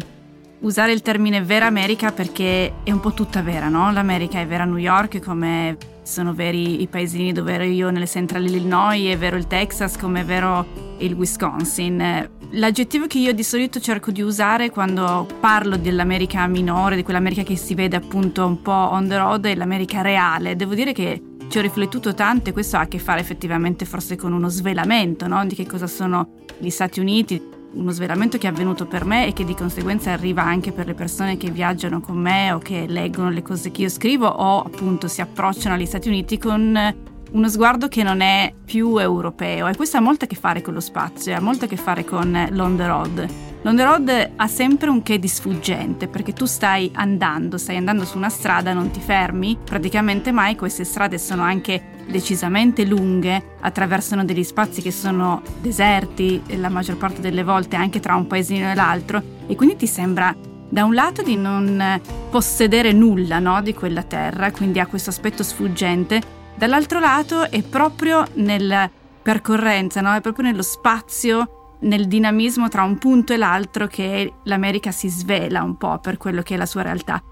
usare 0.58 0.92
il 0.92 1.00
termine 1.00 1.42
vera 1.42 1.64
America 1.64 2.12
perché 2.12 2.82
è 2.82 2.90
un 2.90 3.00
po' 3.00 3.14
tutta 3.14 3.40
vera, 3.40 3.70
no? 3.70 3.90
L'America 3.92 4.40
è 4.40 4.46
vera 4.46 4.66
New 4.66 4.76
York 4.76 5.20
come 5.20 5.78
sono 6.02 6.34
veri 6.34 6.82
i 6.82 6.86
paesini 6.86 7.32
dove 7.32 7.54
ero 7.54 7.64
io 7.64 7.88
nelle 7.88 8.06
Central 8.06 8.44
Illinois, 8.44 9.10
è 9.10 9.16
vero 9.16 9.36
il 9.36 9.46
Texas 9.46 9.96
come 9.96 10.20
è 10.20 10.24
vero 10.26 10.66
il 10.98 11.14
Wisconsin. 11.14 12.36
L'aggettivo 12.52 13.06
che 13.06 13.18
io 13.18 13.32
di 13.32 13.42
solito 13.42 13.78
cerco 13.78 14.10
di 14.10 14.22
usare 14.22 14.70
quando 14.70 15.28
parlo 15.38 15.76
dell'America 15.76 16.46
minore, 16.46 16.96
di 16.96 17.02
quell'America 17.02 17.42
che 17.42 17.56
si 17.56 17.74
vede 17.74 17.96
appunto 17.96 18.46
un 18.46 18.62
po' 18.62 18.72
on 18.72 19.06
the 19.06 19.18
road, 19.18 19.44
è 19.44 19.54
l'America 19.54 20.00
reale. 20.00 20.56
Devo 20.56 20.74
dire 20.74 20.94
che 20.94 21.22
ci 21.48 21.58
ho 21.58 21.60
riflettuto 21.60 22.14
tanto 22.14 22.48
e 22.48 22.52
questo 22.54 22.78
ha 22.78 22.80
a 22.80 22.88
che 22.88 22.98
fare 22.98 23.20
effettivamente 23.20 23.84
forse 23.84 24.16
con 24.16 24.32
uno 24.32 24.48
svelamento 24.48 25.26
no? 25.26 25.44
di 25.44 25.54
che 25.54 25.66
cosa 25.66 25.86
sono 25.86 26.36
gli 26.58 26.70
Stati 26.70 27.00
Uniti, 27.00 27.40
uno 27.72 27.90
svelamento 27.90 28.38
che 28.38 28.46
è 28.46 28.50
avvenuto 28.50 28.86
per 28.86 29.04
me 29.04 29.26
e 29.26 29.34
che 29.34 29.44
di 29.44 29.54
conseguenza 29.54 30.12
arriva 30.12 30.42
anche 30.42 30.72
per 30.72 30.86
le 30.86 30.94
persone 30.94 31.36
che 31.36 31.50
viaggiano 31.50 32.00
con 32.00 32.16
me 32.16 32.52
o 32.52 32.58
che 32.58 32.86
leggono 32.88 33.28
le 33.28 33.42
cose 33.42 33.70
che 33.70 33.82
io 33.82 33.88
scrivo 33.90 34.26
o 34.26 34.62
appunto 34.62 35.06
si 35.06 35.20
approcciano 35.20 35.74
agli 35.74 35.86
Stati 35.86 36.08
Uniti 36.08 36.38
con 36.38 36.94
uno 37.32 37.48
sguardo 37.48 37.88
che 37.88 38.02
non 38.02 38.20
è 38.20 38.52
più 38.64 38.98
europeo 38.98 39.66
e 39.66 39.76
questo 39.76 39.96
ha 39.96 40.00
molto 40.00 40.24
a 40.24 40.28
che 40.28 40.36
fare 40.36 40.62
con 40.62 40.74
lo 40.74 40.80
spazio, 40.80 41.34
ha 41.34 41.40
molto 41.40 41.66
a 41.66 41.68
che 41.68 41.76
fare 41.76 42.04
con 42.04 42.48
l'on 42.50 42.76
the 42.76 42.86
road. 42.86 43.28
L'on 43.62 43.76
the 43.76 43.84
road 43.84 44.30
ha 44.36 44.46
sempre 44.46 44.88
un 44.88 45.02
che 45.02 45.18
di 45.18 45.28
sfuggente 45.28 46.06
perché 46.06 46.32
tu 46.32 46.44
stai 46.46 46.90
andando, 46.94 47.58
stai 47.58 47.76
andando 47.76 48.04
su 48.04 48.16
una 48.16 48.28
strada, 48.28 48.72
non 48.72 48.90
ti 48.90 49.00
fermi, 49.00 49.58
praticamente 49.62 50.30
mai 50.30 50.56
queste 50.56 50.84
strade 50.84 51.18
sono 51.18 51.42
anche 51.42 51.96
decisamente 52.08 52.84
lunghe, 52.84 53.56
attraversano 53.60 54.24
degli 54.24 54.44
spazi 54.44 54.80
che 54.80 54.92
sono 54.92 55.42
deserti 55.60 56.42
la 56.56 56.68
maggior 56.68 56.96
parte 56.96 57.20
delle 57.20 57.42
volte 57.42 57.76
anche 57.76 58.00
tra 58.00 58.14
un 58.14 58.26
paesino 58.26 58.70
e 58.70 58.74
l'altro 58.74 59.22
e 59.46 59.54
quindi 59.56 59.76
ti 59.76 59.86
sembra 59.86 60.34
da 60.70 60.84
un 60.84 60.94
lato 60.94 61.22
di 61.22 61.36
non 61.36 62.00
possedere 62.30 62.92
nulla 62.92 63.38
no, 63.38 63.62
di 63.62 63.74
quella 63.74 64.02
terra, 64.02 64.50
quindi 64.50 64.80
ha 64.80 64.86
questo 64.86 65.10
aspetto 65.10 65.42
sfuggente, 65.42 66.20
Dall'altro 66.58 66.98
lato 66.98 67.48
è 67.48 67.62
proprio 67.62 68.24
nella 68.34 68.90
percorrenza, 69.22 70.00
no? 70.00 70.12
è 70.12 70.20
proprio 70.20 70.46
nello 70.46 70.62
spazio, 70.62 71.76
nel 71.82 72.08
dinamismo 72.08 72.68
tra 72.68 72.82
un 72.82 72.98
punto 72.98 73.32
e 73.32 73.36
l'altro 73.36 73.86
che 73.86 74.32
l'America 74.42 74.90
si 74.90 75.08
svela 75.08 75.62
un 75.62 75.76
po' 75.76 76.00
per 76.00 76.16
quello 76.16 76.42
che 76.42 76.54
è 76.54 76.56
la 76.56 76.66
sua 76.66 76.82
realtà. 76.82 77.22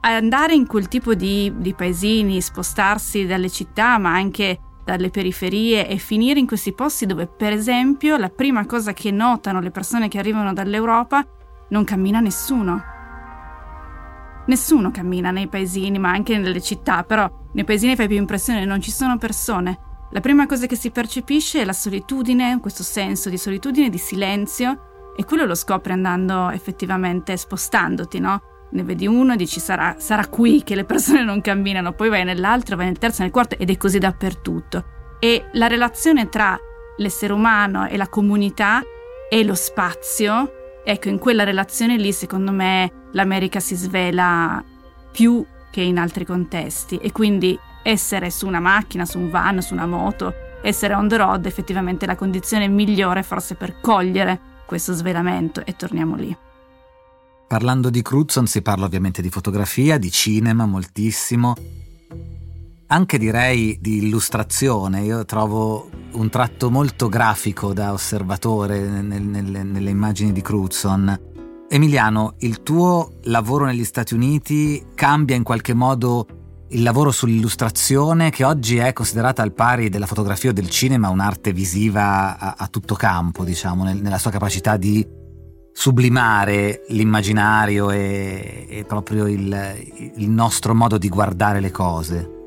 Andare 0.00 0.54
in 0.54 0.66
quel 0.66 0.88
tipo 0.88 1.14
di, 1.14 1.52
di 1.54 1.72
paesini, 1.72 2.40
spostarsi 2.40 3.26
dalle 3.26 3.48
città, 3.48 3.96
ma 3.98 4.12
anche 4.12 4.58
dalle 4.84 5.10
periferie 5.10 5.86
e 5.86 5.96
finire 5.98 6.40
in 6.40 6.46
questi 6.48 6.72
posti 6.72 7.06
dove, 7.06 7.28
per 7.28 7.52
esempio, 7.52 8.16
la 8.16 8.28
prima 8.28 8.66
cosa 8.66 8.92
che 8.92 9.12
notano 9.12 9.60
le 9.60 9.70
persone 9.70 10.08
che 10.08 10.18
arrivano 10.18 10.52
dall'Europa 10.52 11.24
non 11.68 11.84
cammina 11.84 12.18
nessuno. 12.18 12.93
Nessuno 14.46 14.90
cammina 14.90 15.30
nei 15.30 15.48
paesini, 15.48 15.98
ma 15.98 16.10
anche 16.10 16.36
nelle 16.36 16.60
città, 16.60 17.02
però 17.02 17.30
nei 17.52 17.64
paesini 17.64 17.96
fai 17.96 18.08
più 18.08 18.16
impressione, 18.16 18.64
non 18.64 18.80
ci 18.80 18.90
sono 18.90 19.16
persone. 19.16 19.78
La 20.10 20.20
prima 20.20 20.46
cosa 20.46 20.66
che 20.66 20.76
si 20.76 20.90
percepisce 20.90 21.62
è 21.62 21.64
la 21.64 21.72
solitudine, 21.72 22.60
questo 22.60 22.82
senso 22.82 23.30
di 23.30 23.38
solitudine, 23.38 23.88
di 23.88 23.98
silenzio, 23.98 25.12
e 25.16 25.24
quello 25.24 25.44
lo 25.44 25.54
scopri 25.54 25.92
andando 25.92 26.50
effettivamente 26.50 27.36
spostandoti, 27.36 28.18
no? 28.18 28.42
Ne 28.72 28.82
vedi 28.82 29.06
uno 29.06 29.34
e 29.34 29.36
dici 29.36 29.60
sarà, 29.60 29.96
sarà 29.98 30.26
qui 30.26 30.62
che 30.62 30.74
le 30.74 30.84
persone 30.84 31.22
non 31.22 31.40
camminano, 31.40 31.92
poi 31.92 32.08
vai 32.08 32.24
nell'altro, 32.24 32.76
vai 32.76 32.86
nel 32.86 32.98
terzo, 32.98 33.22
nel 33.22 33.30
quarto 33.30 33.56
ed 33.58 33.70
è 33.70 33.76
così 33.76 33.98
dappertutto. 33.98 34.84
E 35.20 35.46
la 35.52 35.68
relazione 35.68 36.28
tra 36.28 36.58
l'essere 36.96 37.32
umano 37.32 37.86
e 37.86 37.96
la 37.96 38.08
comunità 38.08 38.82
e 39.30 39.44
lo 39.44 39.54
spazio, 39.54 40.80
ecco, 40.84 41.08
in 41.08 41.18
quella 41.18 41.44
relazione 41.44 41.96
lì 41.96 42.12
secondo 42.12 42.50
me 42.52 43.03
l'America 43.14 43.60
si 43.60 43.74
svela 43.74 44.62
più 45.10 45.44
che 45.70 45.80
in 45.80 45.98
altri 45.98 46.24
contesti 46.24 46.98
e 46.98 47.10
quindi 47.10 47.58
essere 47.82 48.30
su 48.30 48.46
una 48.46 48.60
macchina, 48.60 49.04
su 49.04 49.18
un 49.18 49.30
van, 49.30 49.60
su 49.60 49.72
una 49.72 49.86
moto, 49.86 50.32
essere 50.62 50.94
on 50.94 51.08
the 51.08 51.16
road 51.16 51.44
è 51.44 51.48
effettivamente 51.48 52.06
la 52.06 52.16
condizione 52.16 52.68
migliore 52.68 53.22
forse 53.22 53.54
per 53.54 53.80
cogliere 53.80 54.52
questo 54.66 54.92
svelamento 54.92 55.64
e 55.64 55.76
torniamo 55.76 56.16
lì. 56.16 56.36
Parlando 57.46 57.90
di 57.90 58.02
Crutzen 58.02 58.46
si 58.46 58.62
parla 58.62 58.86
ovviamente 58.86 59.20
di 59.20 59.28
fotografia, 59.28 59.98
di 59.98 60.10
cinema 60.10 60.64
moltissimo, 60.64 61.54
anche 62.86 63.18
direi 63.18 63.78
di 63.80 63.98
illustrazione. 63.98 65.02
Io 65.02 65.24
trovo 65.24 65.90
un 66.12 66.30
tratto 66.30 66.70
molto 66.70 67.08
grafico 67.08 67.72
da 67.72 67.92
osservatore 67.92 68.80
nel, 68.80 69.22
nel, 69.22 69.66
nelle 69.66 69.90
immagini 69.90 70.32
di 70.32 70.40
Crutzen 70.40 71.32
Emiliano, 71.74 72.36
il 72.38 72.62
tuo 72.62 73.14
lavoro 73.22 73.64
negli 73.64 73.82
Stati 73.82 74.14
Uniti 74.14 74.80
cambia 74.94 75.34
in 75.34 75.42
qualche 75.42 75.74
modo 75.74 76.66
il 76.68 76.84
lavoro 76.84 77.10
sull'illustrazione 77.10 78.30
che 78.30 78.44
oggi 78.44 78.76
è 78.76 78.92
considerata 78.92 79.42
al 79.42 79.52
pari 79.52 79.88
della 79.88 80.06
fotografia 80.06 80.50
o 80.50 80.52
del 80.52 80.70
cinema 80.70 81.08
un'arte 81.08 81.52
visiva 81.52 82.38
a, 82.38 82.54
a 82.56 82.68
tutto 82.68 82.94
campo, 82.94 83.42
diciamo, 83.42 83.82
nel, 83.82 84.00
nella 84.00 84.18
sua 84.18 84.30
capacità 84.30 84.76
di 84.76 85.04
sublimare 85.72 86.84
l'immaginario 86.90 87.90
e, 87.90 88.66
e 88.70 88.84
proprio 88.84 89.26
il, 89.26 90.12
il 90.14 90.30
nostro 90.30 90.76
modo 90.76 90.96
di 90.96 91.08
guardare 91.08 91.58
le 91.58 91.72
cose. 91.72 92.43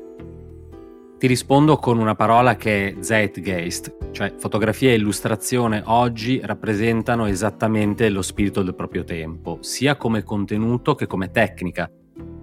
Ti 1.18 1.26
rispondo 1.26 1.78
con 1.78 1.98
una 1.98 2.14
parola 2.14 2.54
che 2.54 2.90
è 2.90 3.02
Zeitgeist, 3.02 4.12
cioè 4.12 4.34
fotografia 4.38 4.90
e 4.90 4.94
illustrazione 4.94 5.82
oggi 5.86 6.40
rappresentano 6.40 7.26
esattamente 7.26 8.08
lo 8.08 8.22
spirito 8.22 8.62
del 8.62 8.76
proprio 8.76 9.02
tempo, 9.02 9.58
sia 9.60 9.96
come 9.96 10.22
contenuto 10.22 10.94
che 10.94 11.08
come 11.08 11.32
tecnica, 11.32 11.90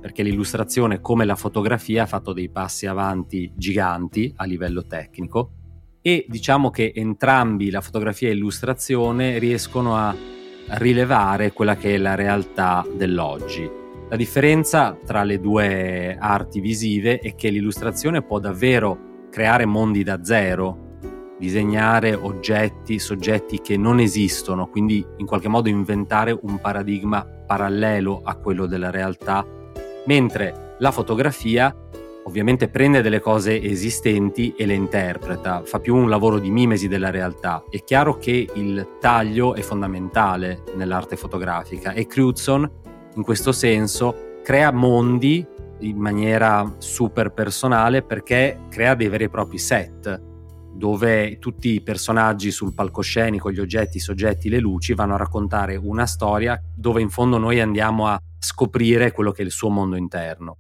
perché 0.02 0.24
l'illustrazione 0.24 1.00
come 1.00 1.24
la 1.24 1.38
fotografia 1.38 2.04
ha 2.04 2.06
fatto 2.06 2.34
dei 2.34 2.50
passi 2.50 2.86
avanti 2.86 3.50
giganti 3.56 4.34
a 4.36 4.44
livello 4.44 4.86
tecnico 4.86 5.52
e 6.02 6.26
diciamo 6.28 6.70
che 6.70 6.92
entrambi, 6.94 7.70
la 7.70 7.80
fotografia 7.80 8.28
e 8.28 8.34
l'illustrazione, 8.34 9.38
riescono 9.40 9.96
a 9.96 10.14
rilevare 10.72 11.54
quella 11.54 11.78
che 11.78 11.96
è 11.96 11.98
la 11.98 12.16
realtà 12.16 12.86
dell'oggi 12.94 13.84
la 14.08 14.16
differenza 14.16 14.98
tra 15.04 15.24
le 15.24 15.40
due 15.40 16.16
arti 16.20 16.60
visive 16.60 17.18
è 17.20 17.34
che 17.34 17.50
l'illustrazione 17.50 18.22
può 18.22 18.40
davvero 18.40 19.28
creare 19.32 19.66
mondi 19.66 20.04
da 20.04 20.24
zero, 20.24 20.98
disegnare 21.40 22.14
oggetti, 22.14 23.00
soggetti 23.00 23.60
che 23.62 23.78
non 23.78 24.00
esistono, 24.00 24.68
quindi 24.68 25.06
in 25.18 25.26
qualche 25.26 25.48
modo 25.48 25.70
inventare 25.70 26.38
un 26.40 26.60
paradigma 26.60 27.26
parallelo 27.26 28.22
a 28.24 28.36
quello 28.36 28.68
della 28.68 28.92
realtà, 28.92 29.46
mentre 30.06 30.76
la 30.80 30.92
fotografia 30.92 31.76
ovviamente 32.28 32.70
prende 32.70 33.02
delle 33.02 33.20
cose 33.20 33.62
esistenti 33.62 34.54
e 34.56 34.66
le 34.66 34.74
interpreta, 34.74 35.64
fa 35.64 35.80
più 35.80 35.96
un 35.96 36.10
lavoro 36.10 36.40
di 36.40 36.50
mimesi 36.50 36.88
della 36.88 37.10
realtà. 37.10 37.64
È 37.70 37.84
chiaro 37.84 38.18
che 38.18 38.48
il 38.54 38.98
taglio 39.00 39.56
è 39.56 39.62
fondamentale 39.62 40.64
nell'arte 40.76 41.18
fotografica 41.18 41.92
e 41.94 42.08
Crutzen 42.08 42.84
in 43.16 43.24
questo 43.24 43.52
senso 43.52 44.40
crea 44.44 44.72
mondi 44.72 45.46
in 45.80 45.98
maniera 45.98 46.76
super 46.78 47.32
personale 47.32 48.02
perché 48.02 48.60
crea 48.70 48.96
dei 48.96 49.10
veri 49.10 49.26
e 49.26 49.30
propri 49.30 49.58
set 49.58 50.34
dove 50.76 51.40
tutti 51.40 51.74
i 51.74 51.82
personaggi 51.82 52.52
sul 52.52 52.74
palcoscenico, 52.74 53.50
gli 53.50 53.60
oggetti, 53.60 53.98
i 53.98 54.02
soggetti, 54.02 54.50
le 54.50 54.60
luci 54.60 54.94
vanno 54.94 55.14
a 55.14 55.18
raccontare 55.18 55.78
una 55.78 56.06
storia 56.06 56.62
dove 56.76 57.02
in 57.02 57.10
fondo 57.10 57.38
noi 57.38 57.62
andiamo 57.62 58.08
a 58.08 58.20
scoprire 58.38 59.12
quello 59.12 59.32
che 59.32 59.42
è 59.42 59.46
il 59.46 59.52
suo 59.52 59.70
mondo 59.70 59.96
interno. 59.96 60.58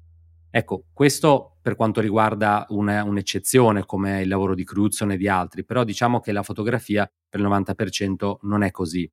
Ecco, 0.49 0.85
questo 0.93 1.57
per 1.61 1.75
quanto 1.75 1.99
riguarda 1.99 2.65
una, 2.69 3.03
un'eccezione 3.03 3.85
come 3.85 4.21
il 4.21 4.29
lavoro 4.29 4.55
di 4.55 4.63
Crutzen 4.63 5.11
e 5.11 5.17
di 5.17 5.27
altri, 5.27 5.65
però 5.65 5.83
diciamo 5.83 6.21
che 6.21 6.31
la 6.31 6.43
fotografia 6.43 7.11
per 7.27 7.41
il 7.41 7.47
90% 7.47 8.35
non 8.43 8.63
è 8.63 8.71
così. 8.71 9.11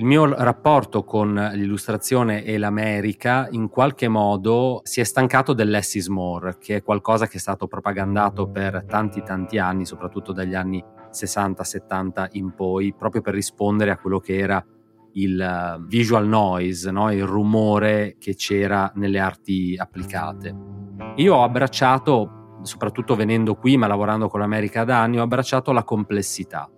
Il 0.00 0.06
mio 0.06 0.32
rapporto 0.32 1.04
con 1.04 1.34
l'illustrazione 1.52 2.42
e 2.42 2.56
l'America 2.56 3.48
in 3.50 3.68
qualche 3.68 4.08
modo 4.08 4.80
si 4.82 5.02
è 5.02 5.04
stancato 5.04 5.52
del 5.52 5.78
is 5.78 6.06
more, 6.06 6.56
che 6.58 6.76
è 6.76 6.82
qualcosa 6.82 7.26
che 7.26 7.36
è 7.36 7.38
stato 7.38 7.66
propagandato 7.66 8.48
per 8.48 8.86
tanti 8.88 9.22
tanti 9.22 9.58
anni, 9.58 9.84
soprattutto 9.84 10.32
dagli 10.32 10.54
anni 10.54 10.82
60-70 11.12 12.28
in 12.32 12.54
poi, 12.54 12.94
proprio 12.94 13.20
per 13.20 13.34
rispondere 13.34 13.90
a 13.90 13.98
quello 13.98 14.20
che 14.20 14.38
era 14.38 14.64
il 15.16 15.38
eh, 15.38 15.84
visual 15.86 16.26
noise, 16.26 16.90
no? 16.90 17.12
il 17.12 17.26
rumore 17.26 18.16
che 18.18 18.34
c'era 18.34 18.90
nelle 18.94 19.18
arti 19.18 19.76
applicate. 19.76 20.56
Io 21.16 21.34
ho 21.34 21.42
abbracciato, 21.42 22.60
soprattutto 22.62 23.16
venendo 23.16 23.54
qui 23.54 23.76
ma 23.76 23.86
lavorando 23.86 24.28
con 24.28 24.40
l'America 24.40 24.82
da 24.84 25.02
anni, 25.02 25.18
ho 25.18 25.22
abbracciato 25.22 25.72
la 25.72 25.84
complessità, 25.84 26.70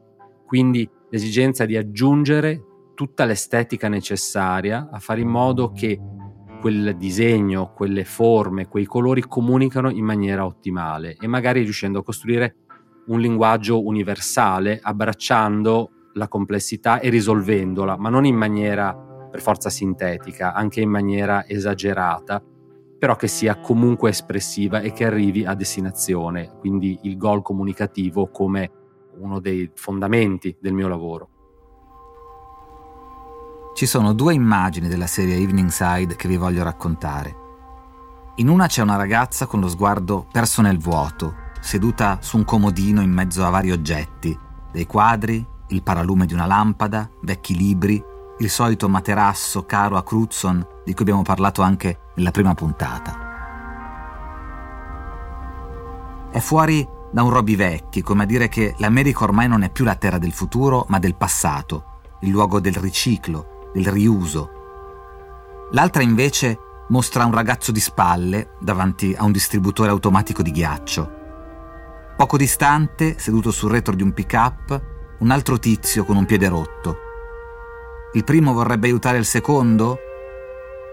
quindi 0.45 0.91
l'esigenza 1.09 1.65
di 1.67 1.77
aggiungere 1.77 2.65
tutta 3.03 3.25
l'estetica 3.25 3.89
necessaria 3.89 4.89
a 4.89 5.01
fare 5.01 5.21
in 5.21 5.29
modo 5.29 5.73
che 5.73 6.01
quel 6.61 6.97
disegno, 6.97 7.73
quelle 7.75 8.05
forme, 8.05 8.69
quei 8.69 8.85
colori 8.85 9.23
comunicano 9.23 9.91
in 9.91 10.05
maniera 10.05 10.47
ottimale 10.47 11.17
e 11.21 11.27
magari 11.27 11.63
riuscendo 11.63 11.99
a 11.99 12.05
costruire 12.05 12.55
un 13.07 13.19
linguaggio 13.19 13.85
universale, 13.85 14.79
abbracciando 14.81 15.91
la 16.13 16.29
complessità 16.29 17.01
e 17.01 17.09
risolvendola, 17.09 17.97
ma 17.97 18.09
non 18.09 18.25
in 18.25 18.37
maniera 18.37 18.95
per 18.95 19.41
forza 19.41 19.69
sintetica, 19.69 20.55
anche 20.55 20.81
in 20.81 20.91
maniera 20.91 21.45
esagerata, 21.49 22.41
però 23.01 23.17
che 23.17 23.27
sia 23.27 23.59
comunque 23.59 24.11
espressiva 24.11 24.81
e 24.81 24.93
che 24.93 25.05
arrivi 25.05 25.45
a 25.45 25.55
destinazione, 25.55 26.53
quindi 26.61 27.01
il 27.03 27.17
goal 27.17 27.43
comunicativo 27.43 28.29
come 28.29 28.71
uno 29.19 29.41
dei 29.41 29.69
fondamenti 29.75 30.57
del 30.61 30.73
mio 30.73 30.87
lavoro. 30.87 31.32
Ci 33.75 33.87
sono 33.87 34.13
due 34.13 34.35
immagini 34.35 34.87
della 34.87 35.07
serie 35.07 35.37
Evening 35.37 35.71
Side 35.71 36.15
che 36.15 36.29
vi 36.29 36.37
voglio 36.37 36.63
raccontare. 36.63 37.37
In 38.37 38.49
una 38.49 38.67
c'è 38.67 38.83
una 38.83 38.97
ragazza 38.97 39.47
con 39.47 39.61
lo 39.61 39.69
sguardo 39.69 40.27
perso 40.31 40.61
nel 40.61 40.79
vuoto, 40.79 41.35
seduta 41.59 42.19
su 42.21 42.37
un 42.37 42.45
comodino 42.45 43.01
in 43.01 43.11
mezzo 43.11 43.45
a 43.45 43.51
vari 43.51 43.71
oggetti, 43.71 44.39
dei 44.71 44.87
quadri, 44.87 45.45
il 45.69 45.83
paralume 45.83 46.27
di 46.27 46.35
una 46.35 46.45
lampada, 46.47 47.09
vecchi 47.23 47.57
libri, 47.57 48.03
il 48.39 48.51
solito 48.51 48.91
materasso 48.91 49.65
caro 49.65 49.97
a 49.97 50.05
Crutzen 50.05 50.65
di 50.85 50.93
cui 50.93 51.03
abbiamo 51.03 51.23
parlato 51.23 51.63
anche 51.63 52.11
nella 52.17 52.31
prima 52.31 52.55
puntata. 52.55 53.31
È 56.31 56.39
fuori 56.41 56.87
da 57.11 57.23
un 57.23 57.31
Roby 57.31 57.57
Vecchi, 57.57 58.03
come 58.03 58.25
a 58.25 58.27
dire 58.27 58.49
che 58.49 58.75
l'America 58.79 59.25
ormai 59.25 59.49
non 59.49 59.63
è 59.63 59.71
più 59.71 59.85
la 59.85 59.97
terra 59.97 60.19
del 60.19 60.33
futuro, 60.33 60.85
ma 60.89 60.99
del 60.99 61.15
passato, 61.15 62.01
il 62.21 62.31
luogo 62.31 62.61
del 62.61 62.75
riciclo, 62.75 63.52
del 63.73 63.87
riuso. 63.87 64.51
L'altra 65.73 66.03
invece 66.03 66.59
mostra 66.89 67.25
un 67.25 67.33
ragazzo 67.33 67.73
di 67.73 67.81
spalle 67.81 68.51
davanti 68.61 69.15
a 69.17 69.25
un 69.25 69.33
distributore 69.33 69.91
automatico 69.91 70.43
di 70.43 70.51
ghiaccio. 70.51 71.21
Poco 72.17 72.37
distante, 72.37 73.19
seduto 73.19 73.51
sul 73.51 73.71
retro 73.71 73.95
di 73.95 74.03
un 74.03 74.13
pick-up, 74.13 74.81
un 75.19 75.31
altro 75.31 75.59
tizio 75.59 76.05
con 76.05 76.17
un 76.17 76.27
piede 76.27 76.49
rotto. 76.49 76.97
Il 78.13 78.25
primo 78.25 78.53
vorrebbe 78.53 78.89
aiutare 78.89 79.17
il 79.17 79.25
secondo? 79.25 79.99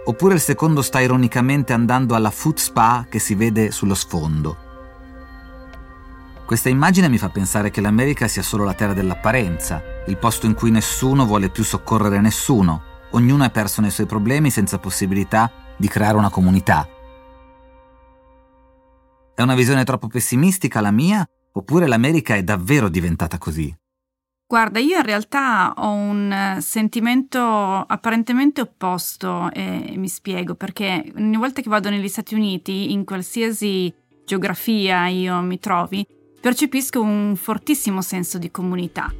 Oppure 0.05 0.35
il 0.35 0.39
secondo 0.39 0.81
sta 0.81 1.01
ironicamente 1.01 1.73
andando 1.73 2.15
alla 2.15 2.31
foot 2.31 2.57
spa 2.57 3.05
che 3.09 3.19
si 3.19 3.35
vede 3.35 3.71
sullo 3.71 3.95
sfondo? 3.95 4.68
Questa 6.49 6.69
immagine 6.69 7.09
mi 7.09 7.19
fa 7.19 7.29
pensare 7.29 7.69
che 7.69 7.79
l'America 7.79 8.27
sia 8.27 8.41
solo 8.41 8.63
la 8.63 8.73
terra 8.73 8.93
dell'apparenza, 8.93 9.83
il 10.07 10.17
posto 10.17 10.47
in 10.47 10.55
cui 10.55 10.71
nessuno 10.71 11.27
vuole 11.27 11.51
più 11.51 11.63
soccorrere 11.63 12.19
nessuno, 12.21 12.81
ognuno 13.11 13.43
è 13.43 13.51
perso 13.51 13.81
nei 13.81 13.91
suoi 13.91 14.07
problemi 14.07 14.49
senza 14.49 14.79
possibilità 14.79 15.51
di 15.77 15.87
creare 15.87 16.17
una 16.17 16.31
comunità. 16.31 16.87
È 19.35 19.43
una 19.43 19.53
visione 19.53 19.83
troppo 19.83 20.07
pessimistica 20.07 20.81
la 20.81 20.89
mia, 20.89 21.23
oppure 21.51 21.85
l'America 21.85 22.33
è 22.33 22.41
davvero 22.41 22.89
diventata 22.89 23.37
così? 23.37 23.71
Guarda, 24.47 24.79
io 24.79 24.97
in 24.97 25.03
realtà 25.03 25.73
ho 25.77 25.91
un 25.91 26.57
sentimento 26.61 27.39
apparentemente 27.39 28.61
opposto 28.61 29.51
e 29.51 29.93
mi 29.95 30.07
spiego 30.07 30.55
perché 30.55 31.13
ogni 31.15 31.37
volta 31.37 31.61
che 31.61 31.69
vado 31.69 31.91
negli 31.91 32.07
Stati 32.07 32.33
Uniti, 32.33 32.91
in 32.91 33.05
qualsiasi 33.05 33.93
geografia 34.25 35.07
io 35.07 35.41
mi 35.41 35.59
trovi, 35.59 36.03
percepisco 36.39 37.01
un 37.01 37.35
fortissimo 37.35 38.01
senso 38.01 38.37
di 38.37 38.49
comunità 38.49 39.13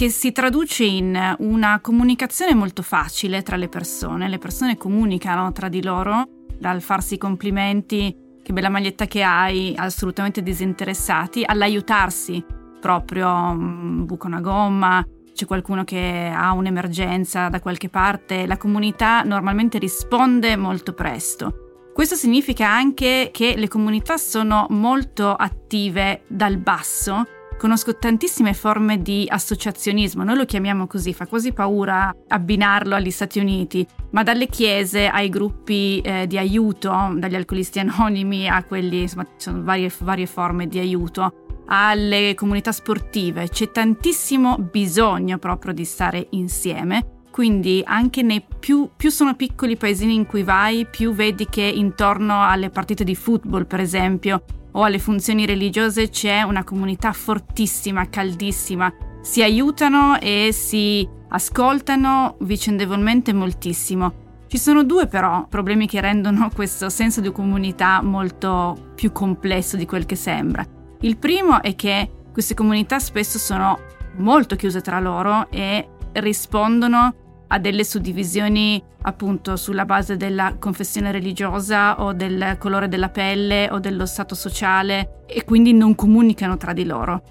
che 0.00 0.08
si 0.08 0.32
traduce 0.32 0.82
in 0.84 1.36
una 1.40 1.78
comunicazione 1.82 2.54
molto 2.54 2.80
facile 2.80 3.42
tra 3.42 3.56
le 3.56 3.68
persone. 3.68 4.30
Le 4.30 4.38
persone 4.38 4.78
comunicano 4.78 5.52
tra 5.52 5.68
di 5.68 5.82
loro 5.82 6.26
dal 6.58 6.80
farsi 6.80 7.18
complimenti, 7.18 8.38
che 8.42 8.52
bella 8.54 8.70
maglietta 8.70 9.04
che 9.04 9.22
hai, 9.22 9.74
assolutamente 9.76 10.42
disinteressati, 10.42 11.42
all'aiutarsi 11.44 12.42
proprio, 12.80 13.52
mm, 13.52 14.06
buco 14.06 14.26
una 14.26 14.40
gomma, 14.40 15.04
c'è 15.34 15.44
qualcuno 15.44 15.84
che 15.84 16.32
ha 16.34 16.52
un'emergenza 16.52 17.50
da 17.50 17.60
qualche 17.60 17.90
parte, 17.90 18.46
la 18.46 18.56
comunità 18.56 19.20
normalmente 19.22 19.76
risponde 19.76 20.56
molto 20.56 20.94
presto. 20.94 21.69
Questo 21.92 22.14
significa 22.14 22.68
anche 22.68 23.30
che 23.32 23.54
le 23.56 23.68
comunità 23.68 24.16
sono 24.16 24.66
molto 24.70 25.34
attive 25.34 26.22
dal 26.28 26.56
basso 26.58 27.24
Conosco 27.60 27.98
tantissime 27.98 28.54
forme 28.54 29.02
di 29.02 29.26
associazionismo, 29.28 30.24
noi 30.24 30.36
lo 30.36 30.46
chiamiamo 30.46 30.86
così, 30.86 31.12
fa 31.12 31.26
quasi 31.26 31.52
paura 31.52 32.10
abbinarlo 32.28 32.94
agli 32.94 33.10
Stati 33.10 33.38
Uniti, 33.38 33.86
ma 34.12 34.22
dalle 34.22 34.46
chiese 34.46 35.08
ai 35.08 35.28
gruppi 35.28 36.00
eh, 36.00 36.26
di 36.26 36.38
aiuto, 36.38 37.12
dagli 37.16 37.34
alcolisti 37.34 37.78
anonimi 37.78 38.48
a 38.48 38.64
quelli, 38.64 39.02
insomma, 39.02 39.24
ci 39.24 39.32
sono 39.36 39.62
varie, 39.62 39.92
varie 39.98 40.24
forme 40.24 40.68
di 40.68 40.78
aiuto, 40.78 41.64
alle 41.66 42.32
comunità 42.34 42.72
sportive, 42.72 43.50
c'è 43.50 43.70
tantissimo 43.70 44.56
bisogno 44.56 45.36
proprio 45.36 45.74
di 45.74 45.84
stare 45.84 46.28
insieme. 46.30 47.19
Quindi 47.30 47.82
anche 47.84 48.22
nei 48.22 48.44
più, 48.58 48.90
più 48.96 49.10
sono 49.10 49.34
piccoli 49.34 49.76
paesini 49.76 50.14
in 50.14 50.26
cui 50.26 50.42
vai, 50.42 50.86
più 50.86 51.12
vedi 51.12 51.46
che 51.48 51.62
intorno 51.62 52.42
alle 52.44 52.70
partite 52.70 53.04
di 53.04 53.14
football, 53.14 53.66
per 53.66 53.80
esempio, 53.80 54.42
o 54.72 54.82
alle 54.82 54.98
funzioni 54.98 55.46
religiose 55.46 56.08
c'è 56.08 56.42
una 56.42 56.64
comunità 56.64 57.12
fortissima, 57.12 58.08
caldissima. 58.08 58.92
Si 59.22 59.42
aiutano 59.42 60.18
e 60.18 60.50
si 60.52 61.06
ascoltano 61.28 62.36
vicendevolmente 62.40 63.32
moltissimo. 63.32 64.28
Ci 64.46 64.58
sono 64.58 64.82
due 64.82 65.06
però 65.06 65.46
problemi 65.48 65.86
che 65.86 66.00
rendono 66.00 66.50
questo 66.54 66.88
senso 66.88 67.20
di 67.20 67.30
comunità 67.30 68.02
molto 68.02 68.92
più 68.94 69.12
complesso 69.12 69.76
di 69.76 69.86
quel 69.86 70.06
che 70.06 70.16
sembra. 70.16 70.64
Il 71.02 71.16
primo 71.16 71.62
è 71.62 71.74
che 71.76 72.10
queste 72.32 72.54
comunità 72.54 72.98
spesso 72.98 73.38
sono 73.38 73.78
molto 74.16 74.56
chiuse 74.56 74.80
tra 74.80 75.00
loro 75.00 75.48
e 75.50 75.88
rispondono 76.12 77.14
a 77.52 77.58
delle 77.58 77.84
suddivisioni 77.84 78.82
appunto 79.02 79.56
sulla 79.56 79.84
base 79.84 80.16
della 80.16 80.56
confessione 80.58 81.10
religiosa 81.10 82.00
o 82.02 82.12
del 82.12 82.56
colore 82.58 82.88
della 82.88 83.08
pelle 83.08 83.68
o 83.70 83.78
dello 83.78 84.06
stato 84.06 84.34
sociale 84.34 85.24
e 85.26 85.44
quindi 85.44 85.72
non 85.72 85.94
comunicano 85.94 86.56
tra 86.56 86.72
di 86.72 86.84
loro. 86.84 87.22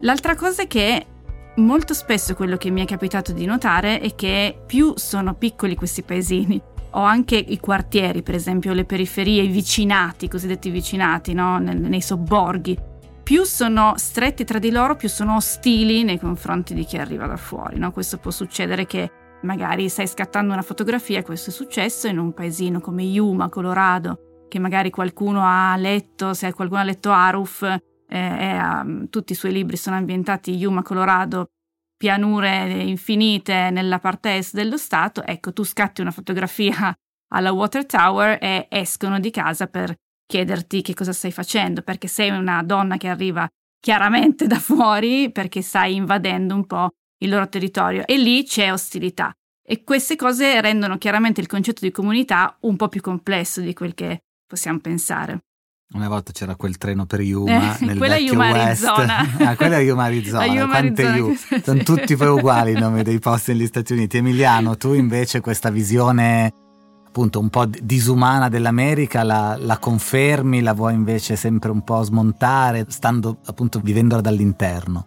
L'altra 0.00 0.34
cosa 0.34 0.62
è 0.62 0.66
che 0.66 1.06
molto 1.56 1.94
spesso 1.94 2.34
quello 2.34 2.56
che 2.56 2.70
mi 2.70 2.82
è 2.82 2.86
capitato 2.86 3.32
di 3.32 3.44
notare 3.44 4.00
è 4.00 4.14
che 4.14 4.62
più 4.66 4.94
sono 4.96 5.34
piccoli 5.34 5.74
questi 5.74 6.02
paesini 6.02 6.60
o 6.90 7.00
anche 7.00 7.36
i 7.36 7.58
quartieri, 7.58 8.22
per 8.22 8.34
esempio 8.34 8.72
le 8.72 8.84
periferie, 8.84 9.42
i 9.42 9.48
vicinati, 9.48 10.24
i 10.26 10.28
cosiddetti 10.28 10.70
vicinati, 10.70 11.34
no? 11.34 11.58
nei 11.58 12.00
sobborghi, 12.00 12.78
più 13.22 13.44
sono 13.44 13.94
stretti 13.96 14.44
tra 14.44 14.58
di 14.58 14.70
loro, 14.70 14.96
più 14.96 15.08
sono 15.08 15.36
ostili 15.36 16.04
nei 16.04 16.18
confronti 16.18 16.72
di 16.72 16.84
chi 16.84 16.96
arriva 16.96 17.26
da 17.26 17.36
fuori. 17.36 17.78
No? 17.78 17.90
Questo 17.90 18.16
può 18.16 18.30
succedere 18.30 18.86
che 18.86 19.10
Magari 19.46 19.88
stai 19.88 20.08
scattando 20.08 20.52
una 20.52 20.62
fotografia, 20.62 21.22
questo 21.22 21.50
è 21.50 21.52
successo 21.52 22.08
in 22.08 22.18
un 22.18 22.34
paesino 22.34 22.80
come 22.80 23.04
Yuma, 23.04 23.48
Colorado, 23.48 24.46
che 24.48 24.58
magari 24.58 24.90
qualcuno 24.90 25.42
ha 25.44 25.76
letto, 25.76 26.34
se 26.34 26.52
qualcuno 26.52 26.80
ha 26.80 26.84
letto 26.84 27.12
Aruf, 27.12 27.62
eh, 27.62 27.78
e, 28.08 28.58
um, 28.58 29.08
tutti 29.08 29.32
i 29.32 29.36
suoi 29.36 29.52
libri 29.52 29.76
sono 29.76 29.94
ambientati 29.94 30.52
in 30.52 30.58
Yuma, 30.58 30.82
Colorado, 30.82 31.50
pianure 31.96 32.82
infinite 32.82 33.70
nella 33.70 34.00
parte 34.00 34.36
est 34.36 34.52
dello 34.52 34.76
stato, 34.76 35.22
ecco, 35.22 35.52
tu 35.52 35.62
scatti 35.62 36.00
una 36.00 36.10
fotografia 36.10 36.92
alla 37.32 37.52
Water 37.52 37.86
Tower 37.86 38.38
e 38.42 38.66
escono 38.68 39.20
di 39.20 39.30
casa 39.30 39.68
per 39.68 39.94
chiederti 40.26 40.82
che 40.82 40.92
cosa 40.92 41.12
stai 41.12 41.30
facendo, 41.30 41.82
perché 41.82 42.08
sei 42.08 42.30
una 42.30 42.64
donna 42.64 42.96
che 42.96 43.06
arriva 43.06 43.48
chiaramente 43.78 44.48
da 44.48 44.58
fuori, 44.58 45.30
perché 45.30 45.62
stai 45.62 45.94
invadendo 45.94 46.52
un 46.52 46.66
po' 46.66 46.90
il 47.18 47.28
loro 47.28 47.48
territorio 47.48 48.06
e 48.06 48.16
lì 48.18 48.44
c'è 48.44 48.72
ostilità. 48.72 49.32
E 49.68 49.82
queste 49.82 50.14
cose 50.16 50.60
rendono 50.60 50.96
chiaramente 50.96 51.40
il 51.40 51.48
concetto 51.48 51.80
di 51.84 51.90
comunità 51.90 52.56
un 52.60 52.76
po' 52.76 52.88
più 52.88 53.00
complesso 53.00 53.60
di 53.60 53.74
quel 53.74 53.94
che 53.94 54.20
possiamo 54.46 54.78
pensare. 54.78 55.40
Una 55.92 56.08
volta 56.08 56.32
c'era 56.32 56.56
quel 56.56 56.78
treno 56.78 57.06
per 57.06 57.20
Yuma 57.20 57.78
Eh, 57.78 57.84
nel 57.84 57.96
quella 57.96 58.14
vecchio 58.14 58.32
Yuma 58.32 58.50
West. 58.50 58.84
Arizona. 58.84 59.18
ah, 59.50 59.56
quella 59.56 59.78
è 59.78 59.82
Yuma 59.82 60.04
Arizona. 60.04 60.44
Yuma 60.44 60.66
Quante 60.66 61.06
Arizona, 61.06 61.36
sì. 61.36 61.62
Sono 61.64 61.82
tutti 61.82 62.16
poi 62.16 62.28
uguali 62.28 62.72
i 62.72 62.78
nomi 62.78 63.02
dei 63.02 63.18
posti 63.18 63.52
negli 63.52 63.66
Stati 63.66 63.92
Uniti. 63.92 64.16
Emiliano, 64.16 64.76
tu 64.76 64.94
invece 64.94 65.40
questa 65.40 65.70
visione 65.70 66.52
appunto 67.06 67.40
un 67.40 67.48
po' 67.48 67.64
disumana 67.66 68.48
dell'America 68.48 69.22
la, 69.22 69.56
la 69.58 69.78
confermi, 69.78 70.60
la 70.60 70.74
vuoi 70.74 70.94
invece 70.94 71.34
sempre 71.34 71.70
un 71.70 71.82
po' 71.82 72.02
smontare, 72.02 72.84
stando 72.88 73.38
appunto 73.46 73.80
vivendola 73.80 74.20
dall'interno? 74.20 75.06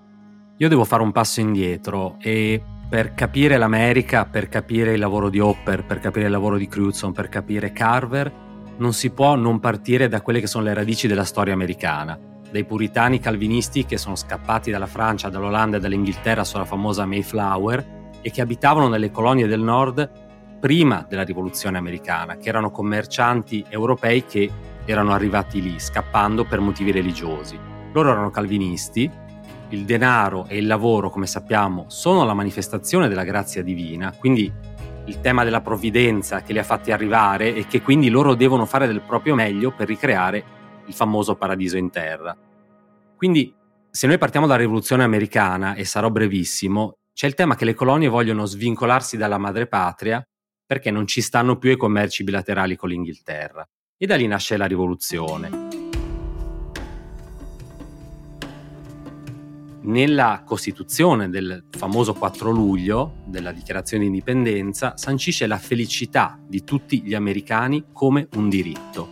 Io 0.61 0.67
devo 0.67 0.83
fare 0.83 1.03
un 1.03 1.13
passo 1.13 1.39
indietro 1.39 2.17
e 2.19 2.61
per 2.89 3.13
capire 3.13 3.55
l'America, 3.55 4.25
per 4.25 4.49
capire 4.49 4.91
il 4.91 4.99
lavoro 4.99 5.29
di 5.29 5.39
Hopper, 5.39 5.85
per 5.85 5.99
capire 5.99 6.25
il 6.25 6.31
lavoro 6.31 6.57
di 6.57 6.67
Crutzen, 6.67 7.13
per 7.13 7.29
capire 7.29 7.71
Carver, 7.71 8.29
non 8.75 8.91
si 8.91 9.09
può 9.11 9.35
non 9.35 9.61
partire 9.61 10.09
da 10.09 10.19
quelle 10.19 10.41
che 10.41 10.47
sono 10.47 10.65
le 10.65 10.73
radici 10.73 11.07
della 11.07 11.23
storia 11.23 11.53
americana, 11.53 12.19
dai 12.51 12.65
puritani 12.65 13.21
calvinisti 13.21 13.85
che 13.85 13.97
sono 13.97 14.17
scappati 14.17 14.69
dalla 14.69 14.85
Francia, 14.85 15.29
dall'Olanda 15.29 15.77
e 15.77 15.79
dall'Inghilterra 15.79 16.43
sulla 16.43 16.65
famosa 16.65 17.05
Mayflower 17.05 18.09
e 18.19 18.29
che 18.29 18.41
abitavano 18.41 18.89
nelle 18.89 19.11
colonie 19.11 19.47
del 19.47 19.61
nord 19.61 20.11
prima 20.59 21.05
della 21.07 21.23
rivoluzione 21.23 21.77
americana, 21.77 22.35
che 22.35 22.49
erano 22.49 22.69
commercianti 22.69 23.63
europei 23.69 24.25
che 24.25 24.51
erano 24.83 25.13
arrivati 25.13 25.61
lì 25.61 25.79
scappando 25.79 26.43
per 26.43 26.59
motivi 26.59 26.91
religiosi. 26.91 27.57
Loro 27.93 28.11
erano 28.11 28.29
calvinisti, 28.29 29.27
il 29.69 29.85
denaro 29.85 30.45
e 30.47 30.57
il 30.57 30.67
lavoro, 30.67 31.09
come 31.09 31.27
sappiamo, 31.27 31.85
sono 31.87 32.23
la 32.25 32.33
manifestazione 32.33 33.07
della 33.07 33.23
grazia 33.23 33.63
divina, 33.63 34.13
quindi 34.17 34.51
il 35.05 35.21
tema 35.21 35.43
della 35.43 35.61
provvidenza 35.61 36.41
che 36.41 36.53
li 36.53 36.59
ha 36.59 36.63
fatti 36.63 36.91
arrivare 36.91 37.55
e 37.55 37.65
che 37.67 37.81
quindi 37.81 38.09
loro 38.09 38.35
devono 38.35 38.65
fare 38.65 38.87
del 38.87 39.01
proprio 39.01 39.35
meglio 39.35 39.71
per 39.71 39.87
ricreare 39.87 40.43
il 40.85 40.93
famoso 40.93 41.35
paradiso 41.35 41.77
in 41.77 41.89
terra. 41.89 42.35
Quindi 43.15 43.53
se 43.91 44.07
noi 44.07 44.17
partiamo 44.17 44.45
dalla 44.45 44.59
rivoluzione 44.59 45.03
americana, 45.03 45.73
e 45.73 45.83
sarò 45.83 46.09
brevissimo, 46.09 46.97
c'è 47.13 47.27
il 47.27 47.33
tema 47.33 47.55
che 47.55 47.65
le 47.65 47.73
colonie 47.73 48.07
vogliono 48.07 48.45
svincolarsi 48.45 49.17
dalla 49.17 49.37
madrepatria 49.37 50.23
perché 50.65 50.91
non 50.91 51.07
ci 51.07 51.21
stanno 51.21 51.57
più 51.57 51.71
i 51.71 51.77
commerci 51.77 52.23
bilaterali 52.23 52.75
con 52.75 52.89
l'Inghilterra. 52.89 53.67
E 53.97 54.05
da 54.05 54.15
lì 54.15 54.27
nasce 54.27 54.55
la 54.55 54.67
rivoluzione. 54.67 55.78
Nella 59.81 60.43
Costituzione 60.45 61.29
del 61.29 61.63
famoso 61.69 62.13
4 62.13 62.51
luglio, 62.51 63.15
della 63.25 63.53
dichiarazione 63.53 64.03
di 64.03 64.09
indipendenza, 64.09 64.97
sancisce 64.97 65.47
la 65.47 65.57
felicità 65.57 66.37
di 66.45 66.65
tutti 66.65 67.01
gli 67.01 67.13
americani 67.13 67.85
come 67.93 68.27
un 68.35 68.49
diritto. 68.49 69.07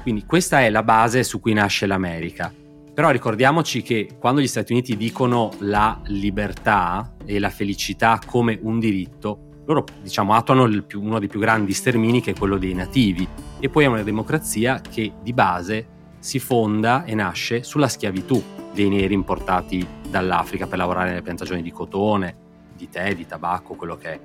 Quindi 0.00 0.24
questa 0.26 0.60
è 0.60 0.70
la 0.70 0.84
base 0.84 1.24
su 1.24 1.40
cui 1.40 1.54
nasce 1.54 1.86
l'America. 1.86 2.52
Però 2.94 3.10
ricordiamoci 3.10 3.82
che 3.82 4.16
quando 4.20 4.40
gli 4.40 4.46
Stati 4.46 4.72
Uniti 4.72 4.96
dicono 4.96 5.50
la 5.60 6.00
libertà 6.04 7.16
e 7.24 7.40
la 7.40 7.50
felicità 7.50 8.20
come 8.24 8.56
un 8.62 8.78
diritto, 8.78 9.62
loro 9.66 9.84
diciamo 10.00 10.34
attuano 10.34 10.68
più, 10.84 11.02
uno 11.02 11.18
dei 11.18 11.26
più 11.26 11.40
grandi 11.40 11.72
stermini 11.72 12.20
che 12.20 12.30
è 12.30 12.38
quello 12.38 12.58
dei 12.58 12.74
nativi 12.74 13.26
e 13.58 13.68
poi 13.68 13.84
è 13.84 13.88
una 13.88 14.02
democrazia 14.02 14.80
che 14.80 15.14
di 15.20 15.32
base 15.32 15.88
si 16.24 16.38
fonda 16.38 17.04
e 17.04 17.14
nasce 17.14 17.62
sulla 17.62 17.86
schiavitù 17.86 18.42
dei 18.72 18.88
neri 18.88 19.12
importati 19.12 19.86
dall'Africa 20.08 20.66
per 20.66 20.78
lavorare 20.78 21.10
nelle 21.10 21.20
piantagioni 21.20 21.60
di 21.60 21.70
cotone, 21.70 22.34
di 22.74 22.88
tè, 22.88 23.14
di 23.14 23.26
tabacco, 23.26 23.74
quello 23.74 23.98
che 23.98 24.08
è. 24.10 24.20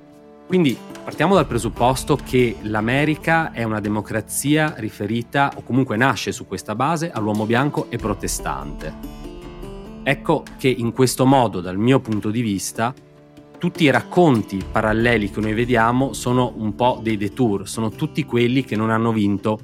Quindi 0.46 0.74
partiamo 1.04 1.34
dal 1.34 1.46
presupposto 1.46 2.16
che 2.16 2.56
l'America 2.62 3.52
è 3.52 3.64
una 3.64 3.80
democrazia 3.80 4.72
riferita, 4.78 5.52
o 5.56 5.62
comunque 5.62 5.98
nasce 5.98 6.32
su 6.32 6.46
questa 6.46 6.74
base, 6.74 7.10
all'uomo 7.10 7.44
bianco 7.44 7.90
e 7.90 7.98
protestante. 7.98 8.94
Ecco 10.02 10.42
che 10.56 10.68
in 10.68 10.92
questo 10.92 11.26
modo, 11.26 11.60
dal 11.60 11.76
mio 11.76 12.00
punto 12.00 12.30
di 12.30 12.40
vista, 12.40 12.94
tutti 13.58 13.84
i 13.84 13.90
racconti 13.90 14.64
paralleli 14.72 15.30
che 15.30 15.40
noi 15.40 15.52
vediamo 15.52 16.14
sono 16.14 16.54
un 16.56 16.74
po' 16.74 16.98
dei 17.02 17.18
detour, 17.18 17.68
sono 17.68 17.90
tutti 17.90 18.24
quelli 18.24 18.64
che 18.64 18.74
non 18.74 18.88
hanno 18.88 19.12
vinto 19.12 19.58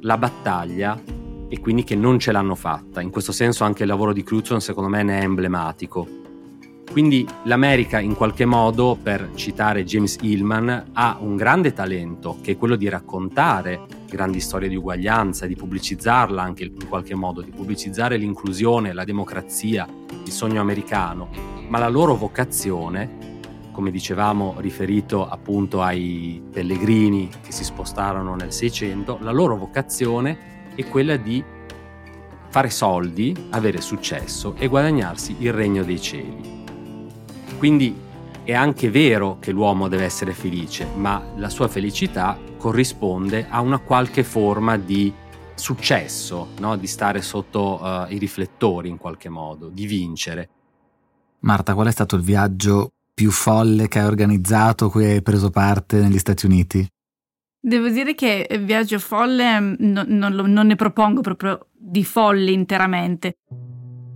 la 0.00 0.18
battaglia 0.18 1.24
e 1.48 1.60
quindi 1.60 1.84
che 1.84 1.94
non 1.94 2.18
ce 2.18 2.32
l'hanno 2.32 2.54
fatta. 2.54 3.00
In 3.00 3.10
questo 3.10 3.32
senso 3.32 3.64
anche 3.64 3.82
il 3.82 3.88
lavoro 3.88 4.12
di 4.12 4.22
Crutzen 4.22 4.60
secondo 4.60 4.88
me 4.88 5.02
ne 5.02 5.20
è 5.20 5.22
emblematico. 5.22 6.24
Quindi 6.90 7.26
l'America 7.44 8.00
in 8.00 8.14
qualche 8.14 8.46
modo, 8.46 8.96
per 9.00 9.30
citare 9.34 9.84
James 9.84 10.16
Hillman, 10.20 10.90
ha 10.94 11.18
un 11.20 11.36
grande 11.36 11.72
talento 11.72 12.38
che 12.40 12.52
è 12.52 12.56
quello 12.56 12.76
di 12.76 12.88
raccontare 12.88 13.80
grandi 14.08 14.40
storie 14.40 14.68
di 14.68 14.76
uguaglianza, 14.76 15.46
di 15.46 15.56
pubblicizzarla 15.56 16.40
anche 16.40 16.64
in 16.64 16.88
qualche 16.88 17.14
modo, 17.14 17.42
di 17.42 17.50
pubblicizzare 17.50 18.16
l'inclusione, 18.16 18.94
la 18.94 19.04
democrazia, 19.04 19.86
il 20.24 20.32
sogno 20.32 20.60
americano, 20.60 21.28
ma 21.68 21.78
la 21.78 21.88
loro 21.88 22.14
vocazione, 22.14 23.34
come 23.72 23.90
dicevamo 23.90 24.54
riferito 24.58 25.28
appunto 25.28 25.82
ai 25.82 26.42
pellegrini 26.50 27.28
che 27.42 27.52
si 27.52 27.64
spostarono 27.64 28.34
nel 28.36 28.52
Seicento, 28.52 29.18
la 29.20 29.32
loro 29.32 29.56
vocazione 29.56 30.55
è 30.76 30.86
quella 30.88 31.16
di 31.16 31.42
fare 32.50 32.70
soldi, 32.70 33.34
avere 33.50 33.80
successo 33.80 34.54
e 34.56 34.68
guadagnarsi 34.68 35.36
il 35.40 35.52
regno 35.52 35.82
dei 35.82 36.00
cieli. 36.00 36.64
Quindi 37.58 38.04
è 38.44 38.54
anche 38.54 38.90
vero 38.90 39.38
che 39.40 39.50
l'uomo 39.50 39.88
deve 39.88 40.04
essere 40.04 40.32
felice, 40.32 40.86
ma 40.94 41.22
la 41.36 41.48
sua 41.48 41.66
felicità 41.66 42.38
corrisponde 42.56 43.46
a 43.48 43.60
una 43.60 43.78
qualche 43.78 44.22
forma 44.22 44.76
di 44.76 45.12
successo, 45.54 46.48
no? 46.60 46.76
di 46.76 46.86
stare 46.86 47.22
sotto 47.22 47.82
uh, 47.82 48.12
i 48.12 48.18
riflettori 48.18 48.88
in 48.88 48.98
qualche 48.98 49.28
modo, 49.28 49.68
di 49.68 49.86
vincere. 49.86 50.48
Marta, 51.40 51.74
qual 51.74 51.88
è 51.88 51.92
stato 51.92 52.16
il 52.16 52.22
viaggio 52.22 52.92
più 53.12 53.30
folle 53.30 53.88
che 53.88 53.98
hai 53.98 54.06
organizzato, 54.06 54.90
cui 54.90 55.06
hai 55.06 55.22
preso 55.22 55.50
parte 55.50 55.98
negli 55.98 56.18
Stati 56.18 56.46
Uniti? 56.46 56.86
Devo 57.66 57.88
dire 57.88 58.14
che 58.14 58.46
viaggio 58.60 59.00
folle 59.00 59.58
no, 59.58 60.04
non, 60.06 60.32
non 60.32 60.66
ne 60.68 60.76
propongo 60.76 61.20
proprio 61.20 61.66
di 61.76 62.04
folli 62.04 62.52
interamente. 62.52 63.38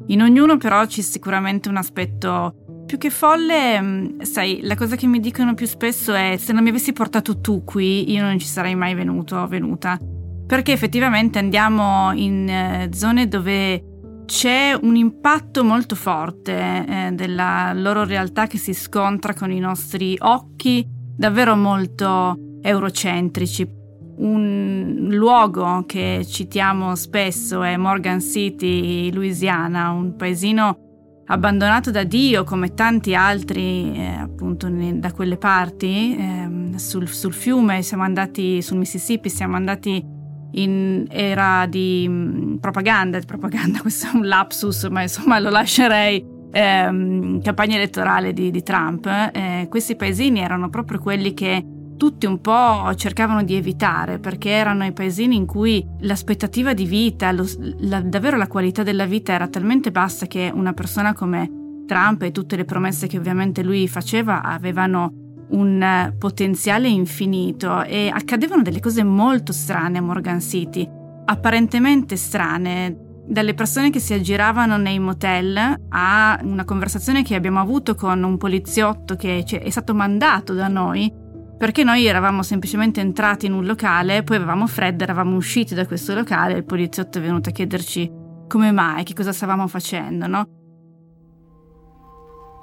In 0.06 0.22
ognuno 0.22 0.56
però 0.56 0.86
c'è 0.86 1.00
sicuramente 1.00 1.68
un 1.68 1.76
aspetto 1.76 2.84
più 2.86 2.96
che 2.96 3.10
folle, 3.10 4.14
sai, 4.20 4.60
la 4.62 4.76
cosa 4.76 4.94
che 4.94 5.08
mi 5.08 5.18
dicono 5.18 5.54
più 5.54 5.66
spesso 5.66 6.14
è 6.14 6.36
se 6.38 6.52
non 6.52 6.62
mi 6.62 6.68
avessi 6.68 6.92
portato 6.92 7.40
tu 7.40 7.64
qui, 7.64 8.12
io 8.12 8.22
non 8.22 8.38
ci 8.38 8.46
sarei 8.46 8.76
mai 8.76 8.94
venuto 8.94 9.34
o 9.34 9.48
venuta. 9.48 9.98
Perché 10.46 10.70
effettivamente 10.70 11.40
andiamo 11.40 12.12
in 12.12 12.48
eh, 12.48 12.90
zone 12.92 13.26
dove 13.26 13.84
c'è 14.26 14.78
un 14.80 14.94
impatto 14.94 15.64
molto 15.64 15.96
forte 15.96 16.86
eh, 16.86 17.10
della 17.14 17.72
loro 17.74 18.04
realtà 18.04 18.46
che 18.46 18.58
si 18.58 18.74
scontra 18.74 19.34
con 19.34 19.50
i 19.50 19.58
nostri 19.58 20.16
occhi, 20.20 20.86
davvero 21.16 21.56
molto 21.56 22.49
eurocentrici. 22.62 23.78
Un 24.16 25.08
luogo 25.10 25.84
che 25.86 26.26
citiamo 26.28 26.94
spesso 26.94 27.62
è 27.62 27.76
Morgan 27.76 28.20
City, 28.20 29.10
Louisiana, 29.12 29.90
un 29.90 30.14
paesino 30.16 30.88
abbandonato 31.30 31.90
da 31.90 32.04
Dio 32.04 32.44
come 32.44 32.74
tanti 32.74 33.14
altri 33.14 33.94
eh, 33.94 34.06
appunto 34.20 34.68
ne, 34.68 34.98
da 34.98 35.12
quelle 35.12 35.36
parti, 35.36 36.16
eh, 36.16 36.78
sul, 36.78 37.08
sul, 37.08 37.32
fiume 37.32 37.82
siamo 37.82 38.02
andati, 38.02 38.60
sul 38.60 38.78
Mississippi 38.78 39.28
siamo 39.28 39.56
andati 39.56 40.04
in 40.52 41.06
era 41.08 41.66
di 41.66 42.08
mh, 42.08 42.58
propaganda, 42.60 43.18
propaganda, 43.20 43.80
questo 43.82 44.08
è 44.08 44.10
un 44.16 44.26
lapsus, 44.26 44.84
ma 44.84 45.02
insomma 45.02 45.38
lo 45.38 45.50
lascerei, 45.50 46.24
eh, 46.50 47.38
campagna 47.42 47.76
elettorale 47.76 48.32
di, 48.32 48.50
di 48.50 48.62
Trump. 48.62 49.06
Eh, 49.06 49.66
questi 49.70 49.94
paesini 49.94 50.40
erano 50.40 50.68
proprio 50.68 50.98
quelli 50.98 51.32
che 51.32 51.64
tutti 52.00 52.24
un 52.24 52.40
po' 52.40 52.94
cercavano 52.94 53.42
di 53.42 53.56
evitare 53.56 54.18
perché 54.18 54.48
erano 54.48 54.86
i 54.86 54.92
paesini 54.92 55.36
in 55.36 55.44
cui 55.44 55.86
l'aspettativa 55.98 56.72
di 56.72 56.86
vita, 56.86 57.30
lo, 57.30 57.46
la, 57.80 58.00
davvero 58.00 58.38
la 58.38 58.46
qualità 58.46 58.82
della 58.82 59.04
vita 59.04 59.34
era 59.34 59.48
talmente 59.48 59.90
bassa 59.90 60.24
che 60.24 60.50
una 60.50 60.72
persona 60.72 61.12
come 61.12 61.84
Trump 61.86 62.22
e 62.22 62.32
tutte 62.32 62.56
le 62.56 62.64
promesse 62.64 63.06
che 63.06 63.18
ovviamente 63.18 63.62
lui 63.62 63.86
faceva 63.86 64.40
avevano 64.40 65.12
un 65.50 66.14
potenziale 66.16 66.88
infinito 66.88 67.82
e 67.82 68.10
accadevano 68.10 68.62
delle 68.62 68.80
cose 68.80 69.04
molto 69.04 69.52
strane 69.52 69.98
a 69.98 70.02
Morgan 70.02 70.40
City, 70.40 70.88
apparentemente 71.26 72.16
strane, 72.16 72.96
dalle 73.26 73.52
persone 73.52 73.90
che 73.90 74.00
si 74.00 74.14
aggiravano 74.14 74.78
nei 74.78 74.98
motel 74.98 75.84
a 75.90 76.40
una 76.44 76.64
conversazione 76.64 77.22
che 77.22 77.34
abbiamo 77.34 77.60
avuto 77.60 77.94
con 77.94 78.22
un 78.22 78.38
poliziotto 78.38 79.16
che 79.16 79.44
è 79.44 79.70
stato 79.70 79.94
mandato 79.94 80.54
da 80.54 80.68
noi 80.68 81.19
perché 81.60 81.84
noi 81.84 82.06
eravamo 82.06 82.42
semplicemente 82.42 83.02
entrati 83.02 83.44
in 83.44 83.52
un 83.52 83.66
locale, 83.66 84.22
poi 84.22 84.38
avevamo 84.38 84.66
freddo, 84.66 85.02
eravamo 85.02 85.36
usciti 85.36 85.74
da 85.74 85.86
questo 85.86 86.14
locale 86.14 86.54
e 86.54 86.56
il 86.56 86.64
poliziotto 86.64 87.18
è 87.18 87.20
venuto 87.20 87.50
a 87.50 87.52
chiederci 87.52 88.10
come 88.48 88.72
mai, 88.72 89.04
che 89.04 89.12
cosa 89.12 89.30
stavamo 89.30 89.66
facendo, 89.66 90.26
no? 90.26 90.48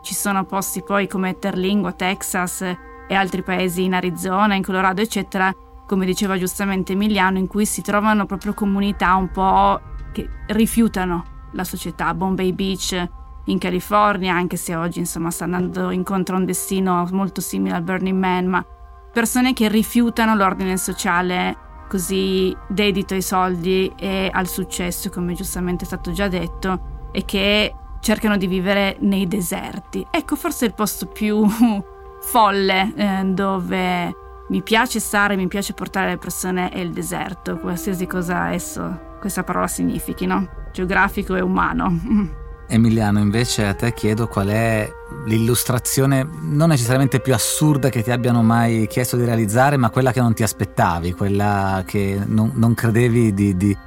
Ci 0.02 0.16
sono 0.16 0.46
posti 0.46 0.82
poi 0.82 1.08
come 1.08 1.38
Terlingua, 1.38 1.94
Texas, 1.94 2.62
e 2.62 3.14
altri 3.14 3.44
paesi 3.44 3.84
in 3.84 3.94
Arizona, 3.94 4.56
in 4.56 4.64
Colorado, 4.64 5.00
eccetera, 5.00 5.54
come 5.86 6.08
diceva 6.08 6.36
giustamente 6.36 6.94
Emiliano, 6.94 7.38
in 7.38 7.46
cui 7.46 7.68
si 7.68 7.84
trovano 7.84 8.26
proprio 8.26 8.56
comunità 8.56 9.14
un 9.14 9.30
po' 9.30 9.80
che 10.12 10.28
rifiutano 10.48 11.52
la 11.52 11.64
società. 11.64 12.16
Bombay 12.16 12.52
Beach 12.52 13.10
in 13.46 13.60
California, 13.60 14.34
anche 14.34 14.58
se 14.58 14.76
oggi 14.76 14.98
insomma 14.98 15.30
sta 15.30 15.44
andando 15.44 15.92
incontro 15.92 16.36
a 16.36 16.40
un 16.40 16.46
destino 16.46 17.08
molto 17.12 17.42
simile 17.42 17.76
al 17.76 17.84
Burning 17.84 18.18
Man, 18.18 18.48
ma 18.48 18.66
persone 19.12 19.54
che 19.54 19.68
rifiutano 19.68 20.36
l'ordine 20.36 20.78
sociale 20.78 21.66
così 21.88 22.56
dedito 22.68 23.14
ai 23.14 23.22
soldi 23.22 23.92
e 23.98 24.30
al 24.32 24.48
successo, 24.48 25.10
come 25.10 25.34
giustamente 25.34 25.84
è 25.84 25.88
stato 25.88 26.12
già 26.12 26.28
detto, 26.28 27.10
e 27.12 27.26
che 27.26 27.74
cercano 28.00 28.38
di 28.38 28.48
vivere 28.48 28.98
nei 29.00 29.28
deserti. 29.28 30.06
Ecco, 30.12 30.36
forse 30.36 30.66
il 30.66 30.74
posto 30.74 31.08
più 31.08 31.46
folle 32.22 32.94
eh, 32.96 33.24
dove 33.26 34.16
mi 34.50 34.62
piace 34.62 35.00
stare, 35.00 35.36
mi 35.36 35.48
piace 35.48 35.74
portare 35.74 36.12
le 36.12 36.18
persone 36.18 36.70
è 36.70 36.80
il 36.80 36.92
deserto, 36.92 37.58
qualsiasi 37.58 38.08
cosa 38.08 38.52
esso, 38.54 39.16
questa 39.20 39.44
parola 39.44 39.68
significhi, 39.68 40.26
no? 40.26 40.48
Geografico 40.72 41.36
e 41.36 41.42
umano. 41.42 42.36
Emiliano, 42.68 43.20
invece 43.20 43.66
a 43.66 43.74
te 43.74 43.94
chiedo 43.94 44.28
qual 44.28 44.48
è 44.48 44.92
l'illustrazione 45.26 46.28
non 46.42 46.70
necessariamente 46.70 47.22
più 47.22 47.34
assurda 47.34 47.90
che 47.90 48.04
ti 48.04 48.12
abbiano 48.12 48.44
mai 48.44 48.88
chiesto 48.88 49.16
di 49.16 49.24
realizzare, 49.24 49.78
ma 49.78 49.90
quella 49.90 50.12
che 50.12 50.20
non 50.20 50.34
ti 50.34 50.44
aspettavi, 50.44 51.14
quella 51.14 51.84
che 51.86 52.20
non, 52.26 52.52
non 52.56 52.74
credevi 52.74 53.34
di, 53.34 53.56
di, 53.56 53.78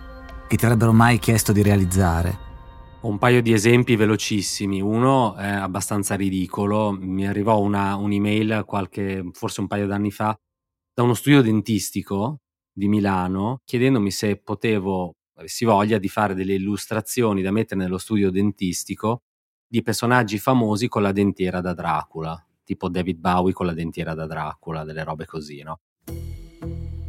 che 0.48 0.56
ti 0.56 0.64
avrebbero 0.64 0.92
mai 0.92 1.18
chiesto 1.18 1.52
di 1.52 1.62
realizzare. 1.62 2.48
Ho 3.02 3.08
un 3.08 3.18
paio 3.18 3.40
di 3.40 3.52
esempi 3.52 3.96
velocissimi. 3.96 4.80
Uno 4.80 5.34
è 5.36 5.48
abbastanza 5.48 6.16
ridicolo. 6.16 6.92
Mi 6.92 7.26
arrivò 7.26 7.58
una, 7.60 7.96
un'email 7.96 8.64
qualche, 8.66 9.24
forse 9.32 9.60
un 9.60 9.66
paio 9.66 9.86
d'anni 9.86 10.10
fa, 10.10 10.38
da 10.92 11.02
uno 11.02 11.14
studio 11.14 11.40
dentistico 11.40 12.40
di 12.72 12.88
Milano 12.88 13.60
chiedendomi 13.64 14.10
se 14.10 14.36
potevo, 14.36 15.14
avessi 15.40 15.64
voglia 15.64 15.98
di 15.98 16.09
fare 16.09 16.35
delle 16.35 16.55
illustrazioni 16.55 17.42
da 17.42 17.50
mettere 17.50 17.81
nello 17.81 17.98
studio 17.98 18.31
dentistico 18.31 19.22
di 19.66 19.83
personaggi 19.83 20.38
famosi 20.38 20.87
con 20.88 21.03
la 21.03 21.12
dentiera 21.12 21.61
da 21.61 21.72
Dracula, 21.72 22.44
tipo 22.64 22.88
David 22.88 23.18
Bowie 23.18 23.53
con 23.53 23.66
la 23.66 23.72
dentiera 23.72 24.14
da 24.14 24.26
Dracula, 24.26 24.85
delle 24.85 25.03
robe 25.03 25.24
così, 25.24 25.62
no? 25.62 25.81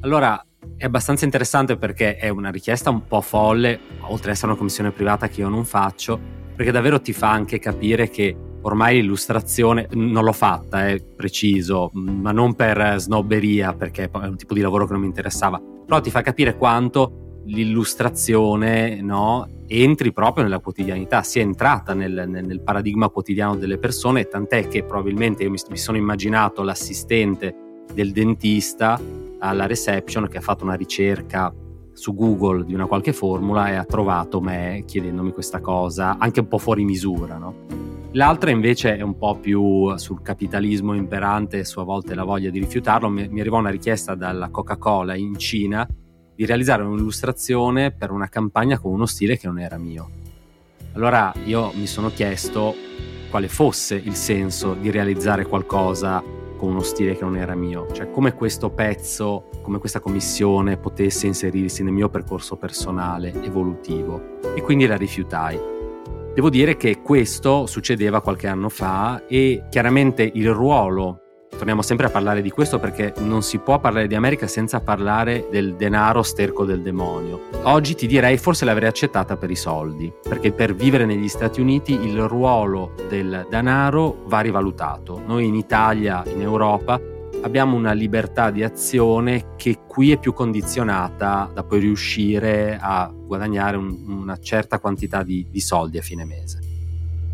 Allora, 0.01 0.43
è 0.77 0.85
abbastanza 0.85 1.25
interessante 1.25 1.77
perché 1.77 2.15
è 2.15 2.29
una 2.29 2.49
richiesta 2.49 2.89
un 2.89 3.05
po' 3.05 3.21
folle, 3.21 3.79
oltre 4.01 4.29
ad 4.29 4.35
essere 4.35 4.47
una 4.47 4.57
commissione 4.57 4.91
privata 4.91 5.27
che 5.27 5.41
io 5.41 5.49
non 5.49 5.65
faccio, 5.65 6.19
perché 6.55 6.71
davvero 6.71 7.01
ti 7.01 7.13
fa 7.13 7.31
anche 7.31 7.59
capire 7.59 8.09
che 8.09 8.35
ormai 8.61 9.01
l'illustrazione 9.01 9.87
non 9.91 10.23
l'ho 10.23 10.33
fatta, 10.33 10.87
è 10.87 11.03
preciso, 11.03 11.89
ma 11.93 12.31
non 12.31 12.55
per 12.55 12.95
snobberia, 12.97 13.73
perché 13.73 14.09
è 14.09 14.27
un 14.27 14.37
tipo 14.37 14.53
di 14.53 14.61
lavoro 14.61 14.85
che 14.85 14.91
non 14.93 15.01
mi 15.01 15.07
interessava, 15.07 15.59
però 15.59 15.99
ti 15.99 16.11
fa 16.11 16.21
capire 16.21 16.55
quanto 16.55 17.20
l'illustrazione 17.45 19.01
no, 19.01 19.47
entri 19.67 20.11
proprio 20.13 20.43
nella 20.43 20.59
quotidianità, 20.59 21.23
sia 21.23 21.41
entrata 21.41 21.93
nel, 21.93 22.25
nel, 22.27 22.61
paradigma 22.61 23.09
quotidiano 23.09 23.55
delle 23.55 23.77
persone, 23.77 24.27
tant'è 24.27 24.67
che 24.67 24.83
probabilmente 24.83 25.43
io 25.43 25.49
mi, 25.49 25.59
mi 25.69 25.77
sono 25.77 25.97
immaginato 25.97 26.61
l'assistente 26.61 27.55
del 27.93 28.11
dentista 28.11 28.99
alla 29.39 29.65
reception 29.65 30.27
che 30.27 30.37
ha 30.37 30.41
fatto 30.41 30.63
una 30.63 30.75
ricerca 30.75 31.53
su 31.93 32.13
Google 32.13 32.63
di 32.65 32.73
una 32.73 32.85
qualche 32.85 33.13
formula 33.13 33.69
e 33.69 33.75
ha 33.75 33.83
trovato 33.83 34.39
me 34.39 34.83
chiedendomi 34.85 35.31
questa 35.31 35.59
cosa, 35.59 36.17
anche 36.17 36.39
un 36.39 36.47
po' 36.47 36.57
fuori 36.57 36.83
misura, 36.83 37.37
no? 37.37 37.89
L'altra 38.13 38.49
invece 38.49 38.97
è 38.97 39.01
un 39.01 39.17
po' 39.17 39.37
più 39.37 39.95
sul 39.97 40.21
capitalismo 40.21 40.93
imperante 40.93 41.59
e 41.59 41.65
sua 41.65 41.83
volta 41.83 42.13
la 42.13 42.25
voglia 42.25 42.49
di 42.49 42.59
rifiutarlo. 42.59 43.07
Mi, 43.07 43.29
mi 43.29 43.39
arrivò 43.39 43.57
una 43.57 43.69
richiesta 43.69 44.15
dalla 44.15 44.49
Coca-Cola 44.49 45.15
in 45.15 45.37
Cina 45.37 45.87
di 46.41 46.47
realizzare 46.47 46.81
un'illustrazione 46.81 47.91
per 47.91 48.09
una 48.09 48.27
campagna 48.27 48.79
con 48.79 48.91
uno 48.91 49.05
stile 49.05 49.37
che 49.37 49.45
non 49.45 49.59
era 49.59 49.77
mio. 49.77 50.09
Allora 50.93 51.31
io 51.45 51.71
mi 51.75 51.85
sono 51.85 52.09
chiesto 52.09 52.73
quale 53.29 53.47
fosse 53.47 53.93
il 53.93 54.15
senso 54.15 54.73
di 54.73 54.89
realizzare 54.89 55.45
qualcosa 55.45 56.23
con 56.57 56.71
uno 56.71 56.81
stile 56.81 57.15
che 57.15 57.23
non 57.23 57.37
era 57.37 57.53
mio, 57.53 57.91
cioè 57.91 58.09
come 58.09 58.33
questo 58.33 58.71
pezzo, 58.71 59.49
come 59.61 59.77
questa 59.77 59.99
commissione 59.99 60.77
potesse 60.77 61.27
inserirsi 61.27 61.83
nel 61.83 61.93
mio 61.93 62.09
percorso 62.09 62.55
personale, 62.55 63.31
evolutivo. 63.43 64.39
E 64.55 64.63
quindi 64.63 64.87
la 64.87 64.97
rifiutai. 64.97 65.59
Devo 66.33 66.49
dire 66.49 66.75
che 66.75 67.01
questo 67.03 67.67
succedeva 67.67 68.19
qualche 68.19 68.47
anno 68.47 68.69
fa 68.69 69.27
e 69.27 69.65
chiaramente 69.69 70.27
il 70.33 70.51
ruolo 70.51 71.19
torniamo 71.55 71.81
sempre 71.81 72.07
a 72.07 72.09
parlare 72.09 72.41
di 72.41 72.49
questo 72.49 72.79
perché 72.79 73.13
non 73.19 73.43
si 73.43 73.59
può 73.59 73.79
parlare 73.79 74.07
di 74.07 74.15
America 74.15 74.47
senza 74.47 74.79
parlare 74.81 75.47
del 75.51 75.75
denaro 75.75 76.23
sterco 76.23 76.65
del 76.65 76.81
demonio. 76.81 77.49
Oggi 77.63 77.95
ti 77.95 78.07
direi 78.07 78.37
forse 78.37 78.65
l'avrei 78.65 78.89
accettata 78.89 79.37
per 79.37 79.51
i 79.51 79.55
soldi, 79.55 80.11
perché 80.21 80.51
per 80.51 80.73
vivere 80.73 81.05
negli 81.05 81.27
Stati 81.27 81.61
Uniti 81.61 81.93
il 81.93 82.21
ruolo 82.27 82.93
del 83.07 83.45
denaro 83.49 84.23
va 84.25 84.39
rivalutato. 84.39 85.21
Noi 85.25 85.45
in 85.45 85.55
Italia, 85.55 86.23
in 86.25 86.41
Europa, 86.41 86.99
abbiamo 87.43 87.75
una 87.75 87.93
libertà 87.93 88.51
di 88.51 88.63
azione 88.63 89.55
che 89.55 89.79
qui 89.87 90.11
è 90.11 90.17
più 90.17 90.33
condizionata 90.33 91.49
da 91.53 91.63
poi 91.63 91.79
riuscire 91.79 92.77
a 92.79 93.11
guadagnare 93.13 93.77
un, 93.77 94.03
una 94.07 94.37
certa 94.37 94.79
quantità 94.79 95.23
di, 95.23 95.47
di 95.49 95.59
soldi 95.59 95.97
a 95.97 96.01
fine 96.01 96.25
mese. 96.25 96.59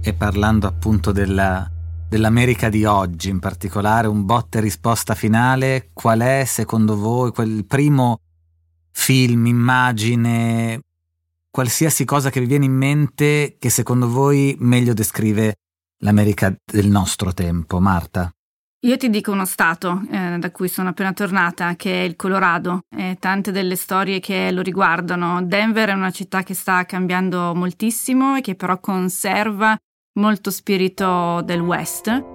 E 0.02 0.14
parlando 0.14 0.68
appunto 0.68 1.12
della 1.12 1.70
dell'America 2.10 2.70
di 2.70 2.86
oggi, 2.86 3.30
in 3.30 3.40
particolare 3.40 4.08
un 4.08 4.26
botte 4.26 4.60
risposta 4.60 5.14
finale, 5.14 5.90
qual 5.94 6.20
è 6.22 6.44
secondo 6.46 6.96
voi 6.96 7.32
quel 7.32 7.66
primo 7.66 8.22
film, 8.92 9.46
immagine, 9.46 10.82
qualsiasi 11.50 12.06
cosa 12.06 12.30
che 12.30 12.40
vi 12.40 12.46
viene 12.46 12.66
in 12.66 12.76
mente 12.76 13.58
che 13.60 13.70
secondo 13.70 14.10
voi 14.10 14.56
meglio 14.60 14.94
descrive 14.94 15.56
l'America 16.00 16.56
del 16.64 16.88
nostro 16.88 17.34
tempo, 17.34 17.80
Marta? 17.80 18.32
Io 18.82 18.96
ti 18.96 19.10
dico 19.10 19.32
uno 19.32 19.46
stato 19.46 20.04
eh, 20.12 20.38
da 20.38 20.52
cui 20.52 20.68
sono 20.68 20.90
appena 20.90 21.12
tornata, 21.12 21.76
che 21.76 22.04
è 22.04 22.06
il 22.06 22.16
Colorado, 22.16 22.82
e 22.96 23.18
tante 23.20 23.52
delle 23.52 23.76
storie 23.76 24.20
che 24.20 24.52
lo 24.52 24.62
riguardano. 24.62 25.44
Denver 25.44 25.90
è 25.90 25.94
una 25.94 26.12
città 26.12 26.44
che 26.44 26.54
sta 26.54 26.86
cambiando 26.86 27.56
moltissimo 27.56 28.36
e 28.36 28.42
che 28.42 28.56
però 28.56 28.80
conserva 28.80 29.76
molto 30.18 30.52
spirito 30.52 31.42
del 31.44 31.62
West. 31.62 32.26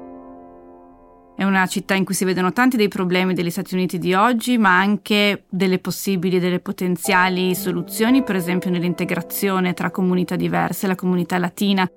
È 1.34 1.44
una 1.44 1.66
città 1.66 1.94
in 1.94 2.04
cui 2.04 2.14
si 2.14 2.24
vedono 2.24 2.52
tanti 2.52 2.76
dei 2.76 2.88
problemi 2.88 3.34
degli 3.34 3.50
Stati 3.50 3.74
Uniti 3.74 3.98
di 3.98 4.14
oggi, 4.14 4.58
ma 4.58 4.78
anche 4.78 5.44
delle 5.48 5.78
possibili, 5.78 6.38
delle 6.38 6.60
potenziali 6.60 7.54
soluzioni, 7.54 8.22
per 8.22 8.36
esempio 8.36 8.70
nell'integrazione 8.70 9.74
tra 9.74 9.90
comunità 9.90 10.36
diverse. 10.36 10.86
La 10.86 10.94
comunità 10.94 11.38
latina 11.38 11.88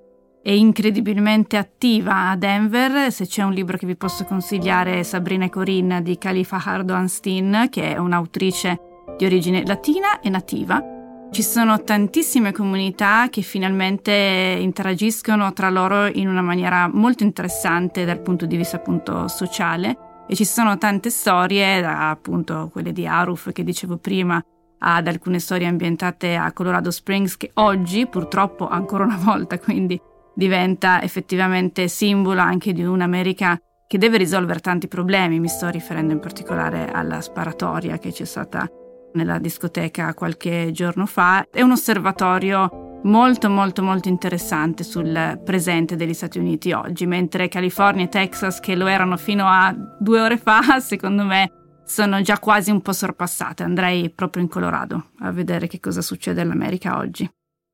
è 0.42 0.50
incredibilmente 0.50 1.56
attiva 1.56 2.30
a 2.30 2.36
Denver. 2.36 3.12
Se 3.12 3.26
c'è 3.26 3.42
un 3.42 3.52
libro 3.52 3.76
che 3.76 3.86
vi 3.86 3.96
posso 3.96 4.24
consigliare 4.24 5.00
è 5.00 5.02
Sabrina 5.02 5.48
Corinne 5.48 6.02
di 6.02 6.18
Khalifa 6.18 6.60
Hardoan 6.64 7.08
Steen, 7.08 7.66
che 7.70 7.94
è 7.94 7.98
un'autrice 7.98 8.80
di 9.16 9.24
origine 9.24 9.64
latina 9.64 10.20
e 10.20 10.30
nativa 10.30 10.95
ci 11.30 11.42
sono 11.42 11.82
tantissime 11.82 12.52
comunità 12.52 13.28
che 13.28 13.42
finalmente 13.42 14.56
interagiscono 14.58 15.52
tra 15.52 15.68
loro 15.68 16.06
in 16.06 16.28
una 16.28 16.40
maniera 16.40 16.88
molto 16.90 17.24
interessante 17.24 18.04
dal 18.04 18.20
punto 18.20 18.46
di 18.46 18.56
vista 18.56 18.76
appunto 18.76 19.28
sociale. 19.28 20.24
E 20.28 20.34
ci 20.34 20.44
sono 20.44 20.78
tante 20.78 21.10
storie, 21.10 21.80
da 21.80 22.10
appunto 22.10 22.68
quelle 22.72 22.92
di 22.92 23.06
Aruf 23.06 23.52
che 23.52 23.64
dicevo 23.64 23.98
prima, 23.98 24.42
ad 24.78 25.06
alcune 25.06 25.38
storie 25.38 25.66
ambientate 25.66 26.36
a 26.36 26.52
Colorado 26.52 26.90
Springs 26.90 27.36
che 27.36 27.50
oggi 27.54 28.06
purtroppo 28.06 28.68
ancora 28.68 29.04
una 29.04 29.16
volta 29.22 29.58
quindi 29.58 30.00
diventa 30.34 31.02
effettivamente 31.02 31.88
simbolo 31.88 32.40
anche 32.40 32.72
di 32.72 32.84
un'America 32.84 33.58
che 33.86 33.98
deve 33.98 34.18
risolvere 34.18 34.60
tanti 34.60 34.88
problemi, 34.88 35.38
mi 35.38 35.48
sto 35.48 35.68
riferendo 35.68 36.12
in 36.12 36.20
particolare 36.20 36.90
alla 36.90 37.20
sparatoria 37.20 37.98
che 37.98 38.10
c'è 38.10 38.24
stata 38.24 38.68
nella 39.16 39.38
discoteca 39.38 40.14
qualche 40.14 40.70
giorno 40.72 41.06
fa. 41.06 41.46
È 41.50 41.62
un 41.62 41.72
osservatorio 41.72 42.84
molto 43.06 43.48
molto 43.48 43.82
molto 43.82 44.08
interessante 44.08 44.82
sul 44.82 45.40
presente 45.44 45.96
degli 45.96 46.14
Stati 46.14 46.38
Uniti 46.38 46.72
oggi, 46.72 47.06
mentre 47.06 47.48
California 47.48 48.04
e 48.04 48.08
Texas, 48.08 48.60
che 48.60 48.74
lo 48.74 48.86
erano 48.86 49.16
fino 49.16 49.46
a 49.46 49.74
due 49.98 50.20
ore 50.20 50.36
fa, 50.36 50.78
secondo 50.80 51.24
me 51.24 51.50
sono 51.84 52.20
già 52.20 52.38
quasi 52.38 52.70
un 52.70 52.82
po' 52.82 52.92
sorpassate. 52.92 53.62
Andrei 53.62 54.10
proprio 54.10 54.42
in 54.42 54.48
Colorado 54.48 55.10
a 55.20 55.30
vedere 55.30 55.66
che 55.66 55.80
cosa 55.80 56.02
succede 56.02 56.40
all'America 56.40 56.98
oggi. 56.98 57.28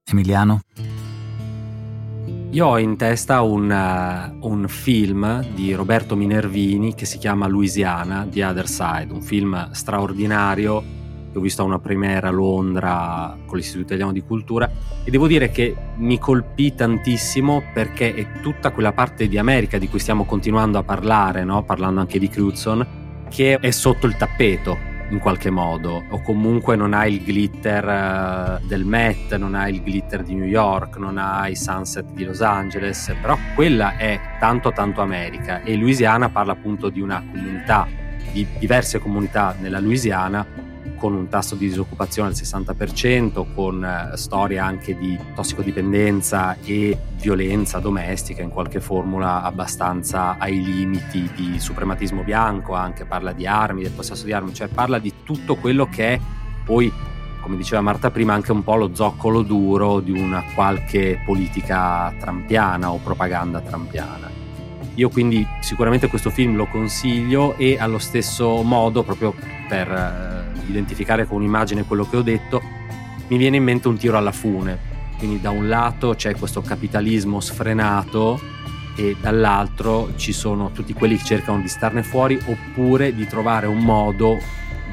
Emiliano? 0.05 0.61
Io 2.51 2.67
ho 2.67 2.79
in 2.79 2.99
testa 2.99 3.41
un, 3.41 3.71
uh, 3.71 4.47
un, 4.47 4.69
film 4.69 5.43
di 5.55 5.73
Roberto 5.73 6.17
Minervini 6.17 6.95
che 6.95 7.07
si 7.07 7.17
chiama 7.17 7.47
Louisiana, 7.47 8.27
The 8.29 8.45
Other 8.45 8.69
Side, 8.69 9.11
un 9.11 9.23
film 9.23 9.71
straordinario 9.71 11.01
che 11.33 11.39
ho 11.39 11.41
visto 11.41 11.63
a 11.63 11.65
una 11.65 11.79
premiera 11.79 12.29
a 12.29 12.31
Londra 12.31 13.37
con 13.47 13.57
l'Istituto 13.57 13.87
Italiano 13.87 14.13
di 14.13 14.23
Cultura 14.23 14.71
e 15.03 15.11
devo 15.11 15.27
dire 15.27 15.51
che 15.51 15.75
mi 15.97 16.19
colpì 16.19 16.75
tantissimo 16.75 17.63
perché 17.73 18.15
è 18.15 18.41
tutta 18.41 18.71
quella 18.71 18.93
parte 18.93 19.27
di 19.27 19.39
America 19.39 19.79
di 19.79 19.89
cui 19.89 19.99
stiamo 19.99 20.25
continuando 20.25 20.79
a 20.79 20.83
parlare, 20.83 21.43
no? 21.43 21.65
parlando 21.65 22.01
anche 22.01 22.19
di 22.19 22.29
Crutzen, 22.29 23.27
che 23.31 23.57
è 23.59 23.71
sotto 23.71 24.07
il 24.07 24.17
tappeto 24.17 24.91
in 25.09 25.19
qualche 25.19 25.51
modo 25.51 26.05
o 26.09 26.23
comunque 26.23 26.75
non 26.75 26.95
ha 26.95 27.07
il 27.07 27.23
glitter 27.23 28.61
uh, 28.61 28.67
del 28.67 28.85
Met, 28.85 29.37
non 29.37 29.55
ha 29.55 29.69
il 29.69 29.83
glitter 29.83 30.23
di 30.23 30.35
New 30.35 30.47
York, 30.47 30.97
non 30.97 31.19
ha 31.19 31.49
i 31.49 31.57
sunset 31.57 32.13
di 32.13 32.25
Los 32.25 32.41
Angeles, 32.41 33.15
però 33.21 33.37
quella 33.55 33.97
è 33.97 34.19
tanto 34.39 34.73
tanto 34.73 35.03
America 35.03 35.63
e 35.63 35.77
Louisiana 35.77 36.31
parla 36.31 36.53
appunto 36.53 36.89
di 36.89 37.01
una 37.01 37.23
comunità, 37.31 37.87
di 38.33 38.47
diverse 38.59 38.99
comunità 38.99 39.55
nella 39.59 39.81
Louisiana 39.81 40.71
con 41.03 41.15
un 41.15 41.29
tasso 41.29 41.57
di 41.57 41.67
disoccupazione 41.67 42.29
al 42.29 42.35
60%, 42.37 43.45
con 43.57 43.85
eh, 43.85 44.17
storie 44.17 44.59
anche 44.59 44.97
di 44.97 45.19
tossicodipendenza 45.35 46.57
e 46.63 46.97
violenza 47.17 47.81
domestica 47.81 48.41
in 48.41 48.51
qualche 48.51 48.79
formula 48.79 49.43
abbastanza 49.43 50.37
ai 50.39 50.63
limiti 50.63 51.29
di 51.35 51.59
suprematismo 51.59 52.23
bianco, 52.23 52.75
anche 52.75 53.05
parla 53.05 53.33
di 53.33 53.49
armi, 53.49 53.83
del 53.83 53.91
possesso 53.91 54.25
di 54.25 54.33
armi, 54.33 54.55
cioè 54.55 54.69
parla 54.69 55.01
di 55.01 55.13
tutto 55.25 55.57
quello 55.57 55.89
che 55.89 56.15
è 56.15 56.21
poi, 56.65 56.93
come 57.41 57.57
diceva 57.57 57.81
Marta 57.81 58.13
prima, 58.13 58.35
anche 58.35 58.53
un 58.53 58.63
po' 58.63 58.77
lo 58.77 58.95
zoccolo 58.95 59.43
duro 59.43 59.99
di 59.99 60.13
una 60.13 60.45
qualche 60.55 61.21
politica 61.27 62.15
trampiana 62.17 62.93
o 62.93 62.99
propaganda 62.99 63.61
trampiana. 63.61 64.31
Io 64.95 65.09
quindi 65.09 65.45
sicuramente 65.63 66.07
questo 66.07 66.31
film 66.31 66.55
lo 66.55 66.67
consiglio 66.67 67.57
e 67.57 67.77
allo 67.77 67.99
stesso 67.99 68.63
modo, 68.63 69.03
proprio 69.03 69.35
per 69.67 69.91
eh, 69.91 70.42
identificare 70.73 71.27
con 71.27 71.37
un'immagine 71.39 71.85
quello 71.85 72.09
che 72.09 72.17
ho 72.17 72.23
detto, 72.23 72.61
mi 73.29 73.37
viene 73.37 73.57
in 73.57 73.65
mente 73.65 73.89
un 73.89 73.97
tiro 73.97 74.17
alla 74.17 74.33
fune. 74.33 74.91
Quindi 75.17 75.41
da 75.41 75.51
un 75.51 75.69
lato 75.69 76.15
c'è 76.17 76.35
questo 76.35 76.63
capitalismo 76.63 77.41
sfrenato 77.41 78.41
e 78.97 79.17
dall'altro 79.21 80.13
ci 80.17 80.33
sono 80.33 80.73
tutti 80.73 80.93
quelli 80.93 81.17
che 81.17 81.25
cercano 81.25 81.61
di 81.61 81.69
starne 81.69 82.03
fuori 82.03 82.39
oppure 82.47 83.15
di 83.15 83.27
trovare 83.27 83.67
un 83.67 83.79
modo, 83.79 84.39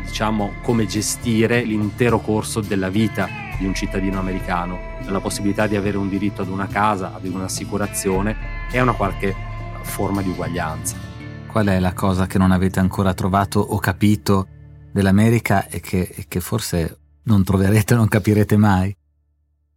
diciamo, 0.06 0.54
come 0.62 0.86
gestire 0.86 1.64
l'intero 1.64 2.20
corso 2.20 2.62
della 2.62 2.90
vita 2.90 3.28
di 3.58 3.66
un 3.66 3.74
cittadino 3.74 4.20
americano, 4.20 4.80
la 5.06 5.20
possibilità 5.20 5.68
di 5.68 5.76
avere 5.76 5.98
un 5.98 6.08
diritto 6.08 6.44
ad 6.44 6.48
una 6.48 6.68
casa, 6.68 7.14
ad 7.14 7.26
un'assicurazione 7.26 8.36
a 8.72 8.82
una 8.82 8.94
qualche 8.94 9.36
forma 9.82 10.22
di 10.22 10.30
uguaglianza. 10.30 10.96
Qual 11.48 11.66
è 11.66 11.80
la 11.80 11.94
cosa 11.94 12.28
che 12.28 12.38
non 12.38 12.52
avete 12.52 12.80
ancora 12.80 13.14
trovato 13.14 13.60
o 13.60 13.80
capito 13.80 14.48
dell'America 14.92 15.68
e 15.68 15.80
che, 15.80 16.14
e 16.16 16.26
che 16.28 16.40
forse 16.40 16.98
non 17.24 17.44
troverete, 17.44 17.96
non 17.96 18.08
capirete 18.08 18.58
mai. 18.58 18.96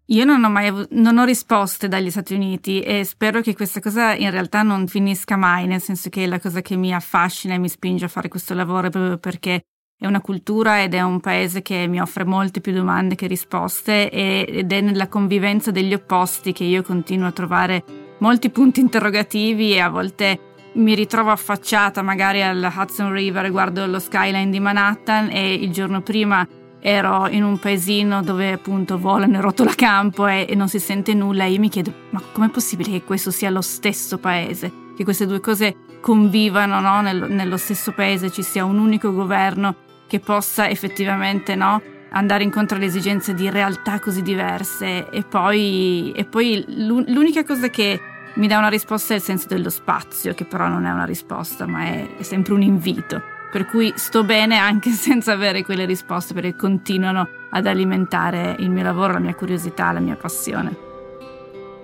Io 0.06 0.24
non 0.24 0.42
ho 0.44 0.50
mai 0.50 0.66
avuto, 0.66 0.88
non 0.92 1.18
ho 1.18 1.24
risposte 1.24 1.88
dagli 1.88 2.10
Stati 2.10 2.34
Uniti 2.34 2.80
e 2.80 3.04
spero 3.04 3.40
che 3.40 3.54
questa 3.54 3.80
cosa 3.80 4.14
in 4.14 4.30
realtà 4.30 4.62
non 4.62 4.86
finisca 4.86 5.36
mai, 5.36 5.66
nel 5.66 5.80
senso 5.80 6.10
che 6.10 6.24
è 6.24 6.26
la 6.26 6.40
cosa 6.40 6.60
che 6.60 6.76
mi 6.76 6.92
affascina 6.92 7.54
e 7.54 7.58
mi 7.58 7.68
spinge 7.68 8.04
a 8.04 8.08
fare 8.08 8.28
questo 8.28 8.52
lavoro 8.52 8.90
proprio 8.90 9.16
perché 9.18 9.62
è 9.96 10.06
una 10.06 10.20
cultura 10.20 10.82
ed 10.82 10.94
è 10.94 11.00
un 11.00 11.20
paese 11.20 11.62
che 11.62 11.86
mi 11.86 12.00
offre 12.00 12.24
molte 12.24 12.60
più 12.60 12.72
domande 12.72 13.14
che 13.14 13.28
risposte 13.28 14.10
ed 14.10 14.72
è 14.72 14.80
nella 14.80 15.08
convivenza 15.08 15.70
degli 15.70 15.94
opposti 15.94 16.52
che 16.52 16.64
io 16.64 16.82
continuo 16.82 17.28
a 17.28 17.32
trovare 17.32 17.84
molti 18.18 18.50
punti 18.50 18.80
interrogativi 18.80 19.72
e 19.72 19.78
a 19.78 19.88
volte 19.88 20.51
mi 20.74 20.94
ritrovo 20.94 21.30
affacciata 21.30 22.02
magari 22.02 22.42
al 22.42 22.72
Hudson 22.74 23.12
River, 23.12 23.50
guardo 23.50 23.86
lo 23.86 23.98
skyline 23.98 24.50
di 24.50 24.60
Manhattan 24.60 25.28
e 25.30 25.54
il 25.54 25.70
giorno 25.70 26.00
prima 26.00 26.46
ero 26.80 27.28
in 27.28 27.44
un 27.44 27.58
paesino 27.58 28.22
dove 28.22 28.52
appunto 28.52 28.98
volano 28.98 29.36
in 29.36 29.40
rotolacampo 29.40 30.26
e, 30.26 30.46
e 30.48 30.54
non 30.54 30.68
si 30.68 30.80
sente 30.80 31.14
nulla 31.14 31.44
e 31.44 31.52
io 31.52 31.60
mi 31.60 31.68
chiedo 31.68 31.92
ma 32.10 32.20
com'è 32.32 32.48
possibile 32.48 32.90
che 32.90 33.02
questo 33.04 33.30
sia 33.30 33.50
lo 33.50 33.60
stesso 33.60 34.18
paese, 34.18 34.72
che 34.96 35.04
queste 35.04 35.26
due 35.26 35.40
cose 35.40 35.76
convivano 36.00 36.80
no? 36.80 37.00
nello, 37.00 37.28
nello, 37.28 37.56
stesso 37.56 37.92
paese, 37.92 38.30
ci 38.30 38.42
sia 38.42 38.64
un 38.64 38.78
unico 38.78 39.12
governo 39.12 39.76
che 40.08 40.18
possa 40.18 40.68
effettivamente 40.68 41.54
no? 41.54 41.80
andare 42.10 42.42
incontro 42.42 42.76
alle 42.76 42.86
esigenze 42.86 43.34
di 43.34 43.48
realtà 43.48 44.00
così 44.00 44.22
diverse 44.22 45.08
e 45.08 45.22
poi, 45.22 46.12
e 46.14 46.24
poi 46.24 46.64
l'unica 46.66 47.44
cosa 47.44 47.68
che 47.68 48.00
mi 48.34 48.46
dà 48.46 48.58
una 48.58 48.68
risposta 48.68 49.14
nel 49.14 49.22
senso 49.22 49.46
dello 49.48 49.70
spazio, 49.70 50.34
che 50.34 50.44
però 50.44 50.66
non 50.68 50.84
è 50.84 50.90
una 50.90 51.04
risposta, 51.04 51.66
ma 51.66 51.84
è, 51.84 52.16
è 52.16 52.22
sempre 52.22 52.54
un 52.54 52.62
invito. 52.62 53.22
Per 53.50 53.66
cui 53.66 53.92
sto 53.96 54.24
bene 54.24 54.56
anche 54.56 54.90
senza 54.92 55.32
avere 55.32 55.62
quelle 55.62 55.84
risposte, 55.84 56.32
perché 56.32 56.56
continuano 56.56 57.28
ad 57.50 57.66
alimentare 57.66 58.56
il 58.58 58.70
mio 58.70 58.82
lavoro, 58.82 59.12
la 59.12 59.18
mia 59.18 59.34
curiosità, 59.34 59.92
la 59.92 60.00
mia 60.00 60.16
passione. 60.16 60.74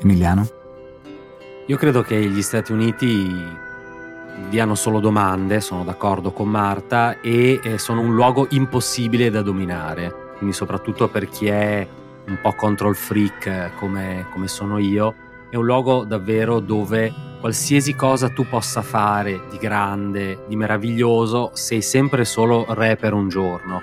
Emiliano? 0.01 0.49
Io 1.67 1.77
credo 1.77 2.01
che 2.03 2.19
gli 2.19 2.41
Stati 2.41 2.73
Uniti 2.73 3.67
diano 4.49 4.75
solo 4.75 5.01
domande, 5.01 5.61
sono 5.61 5.85
d'accordo 5.85 6.33
con 6.33 6.49
Marta, 6.49 7.21
e 7.21 7.61
eh, 7.63 7.79
sono 7.79 8.01
un 8.01 8.15
luogo 8.15 8.47
impossibile 8.51 9.29
da 9.29 9.43
dominare. 9.43 10.33
Quindi 10.39 10.55
soprattutto 10.55 11.09
per 11.09 11.29
chi 11.29 11.47
è 11.49 11.87
un 12.27 12.39
po' 12.41 12.53
control 12.55 12.95
freak 12.95 13.47
eh, 13.47 13.71
come, 13.77 14.27
come 14.33 14.49
sono 14.49 14.79
io, 14.79 15.15
è 15.51 15.57
un 15.57 15.65
luogo 15.65 16.05
davvero 16.05 16.61
dove 16.61 17.13
qualsiasi 17.41 17.95
cosa 17.95 18.29
tu 18.29 18.47
possa 18.47 18.83
fare 18.83 19.41
di 19.51 19.57
grande, 19.57 20.45
di 20.47 20.57
meraviglioso, 20.57 21.51
sei 21.55 21.81
sempre 21.81 22.25
solo 22.25 22.67
re 22.69 22.97
per 22.97 23.15
un 23.15 23.29
giorno, 23.29 23.81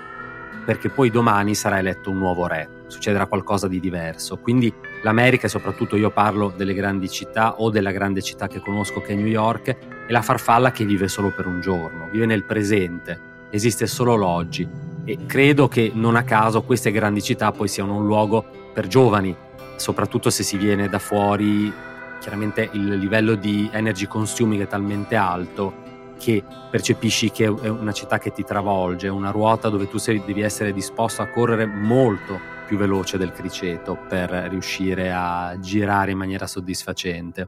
perché 0.66 0.90
poi 0.90 1.10
domani 1.10 1.56
sarà 1.56 1.80
eletto 1.80 2.12
un 2.12 2.18
nuovo 2.18 2.46
re, 2.46 2.84
succederà 2.88 3.26
qualcosa 3.26 3.68
di 3.68 3.80
diverso. 3.80 4.38
Quindi 4.38 4.72
l'America, 5.02 5.48
e 5.48 5.50
soprattutto 5.50 5.96
io 5.96 6.12
parlo 6.12 6.54
delle 6.56 6.74
grandi 6.74 7.10
città 7.10 7.56
o 7.60 7.72
della 7.72 7.92
grande 7.92 8.22
città 8.22 8.48
che 8.48 8.60
conosco 8.60 9.02
che 9.02 9.14
è 9.14 9.16
New 9.16 9.26
York, 9.26 9.76
è 10.08 10.12
la 10.12 10.22
farfalla 10.22 10.72
che 10.72 10.86
vive 10.86 11.08
solo 11.08 11.32
per 11.32 11.48
un 11.48 11.62
giorno, 11.62 12.10
vive 12.12 12.28
nel 12.28 12.44
presente, 12.44 13.48
esiste 13.50 13.88
solo 13.88 14.16
l'oggi. 14.16 14.68
E 15.04 15.26
credo 15.26 15.68
che 15.68 15.92
non 15.94 16.16
a 16.16 16.24
caso 16.24 16.64
queste 16.64 16.92
grandi 16.92 17.22
città 17.22 17.52
poi 17.52 17.68
siano 17.68 17.96
un 17.96 18.06
luogo 18.06 18.44
per 18.74 18.88
giovani, 18.88 19.36
soprattutto 19.76 20.30
se 20.30 20.44
si 20.44 20.58
viene 20.58 20.90
da 20.90 21.00
fuori, 21.00 21.72
chiaramente 22.20 22.70
il 22.74 22.96
livello 22.96 23.36
di 23.36 23.70
energy 23.72 24.08
consuming 24.08 24.64
è 24.64 24.68
talmente 24.68 25.16
alto 25.16 25.84
che 26.18 26.44
percepisci 26.72 27.30
che 27.32 27.46
è 27.46 27.68
una 27.68 27.92
città 27.92 28.18
che 28.18 28.32
ti 28.32 28.44
travolge, 28.44 29.08
una 29.10 29.32
ruota 29.32 29.70
dove 29.70 29.90
tu 29.90 29.98
sei, 29.98 30.24
devi 30.26 30.42
essere 30.42 30.74
disposto 30.74 31.22
a 31.22 31.28
correre 31.28 31.66
molto 31.66 32.40
più 32.66 32.78
veloce 32.78 33.18
del 33.18 33.32
criceto 33.32 33.98
per 34.08 34.30
riuscire 34.50 35.12
a 35.14 35.58
girare 35.60 36.12
in 36.12 36.18
maniera 36.18 36.48
soddisfacente. 36.48 37.48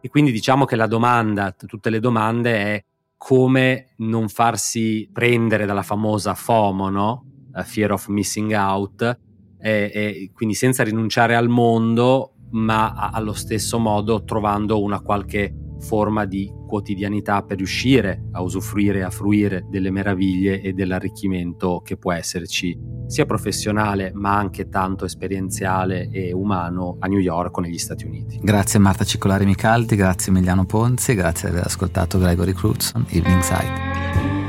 E 0.00 0.08
quindi 0.08 0.32
diciamo 0.32 0.64
che 0.64 0.76
la 0.76 0.86
domanda, 0.86 1.52
tutte 1.52 1.90
le 1.90 2.00
domande 2.00 2.54
è 2.54 2.84
come 3.18 3.88
non 3.96 4.28
farsi 4.28 5.08
prendere 5.12 5.66
dalla 5.66 5.82
famosa 5.82 6.34
FOMO, 6.34 6.88
no? 6.88 7.24
Fear 7.52 7.92
of 7.92 8.06
Missing 8.06 8.52
Out, 8.52 9.18
e, 9.60 9.90
e 9.92 10.30
quindi 10.34 10.54
senza 10.54 10.82
rinunciare 10.82 11.34
al 11.34 11.48
mondo, 11.48 12.34
ma 12.50 13.10
allo 13.12 13.32
stesso 13.32 13.78
modo 13.78 14.24
trovando 14.24 14.82
una 14.82 15.00
qualche 15.00 15.54
forma 15.80 16.24
di 16.24 16.52
quotidianità 16.66 17.42
per 17.42 17.56
riuscire 17.56 18.28
a 18.32 18.42
usufruire 18.42 19.02
a 19.02 19.10
fruire 19.10 19.66
delle 19.68 19.90
meraviglie 19.90 20.60
e 20.60 20.72
dell'arricchimento 20.72 21.80
che 21.84 21.96
può 21.96 22.12
esserci 22.12 22.78
sia 23.06 23.26
professionale 23.26 24.12
ma 24.14 24.36
anche 24.36 24.68
tanto 24.68 25.04
esperienziale 25.04 26.08
e 26.10 26.32
umano 26.32 26.96
a 27.00 27.08
New 27.08 27.18
York 27.18 27.56
o 27.56 27.60
negli 27.60 27.78
Stati 27.78 28.04
Uniti. 28.04 28.38
Grazie 28.40 28.78
Marta 28.78 29.04
Cicolari 29.04 29.44
Micaldi, 29.44 29.96
grazie 29.96 30.30
Emiliano 30.30 30.64
Ponzi, 30.64 31.14
grazie 31.14 31.48
di 31.48 31.56
aver 31.56 31.66
ascoltato 31.66 32.18
Gregory 32.18 32.52
Crutzen, 32.52 33.06
Evening 33.08 33.40
Side. 33.40 34.39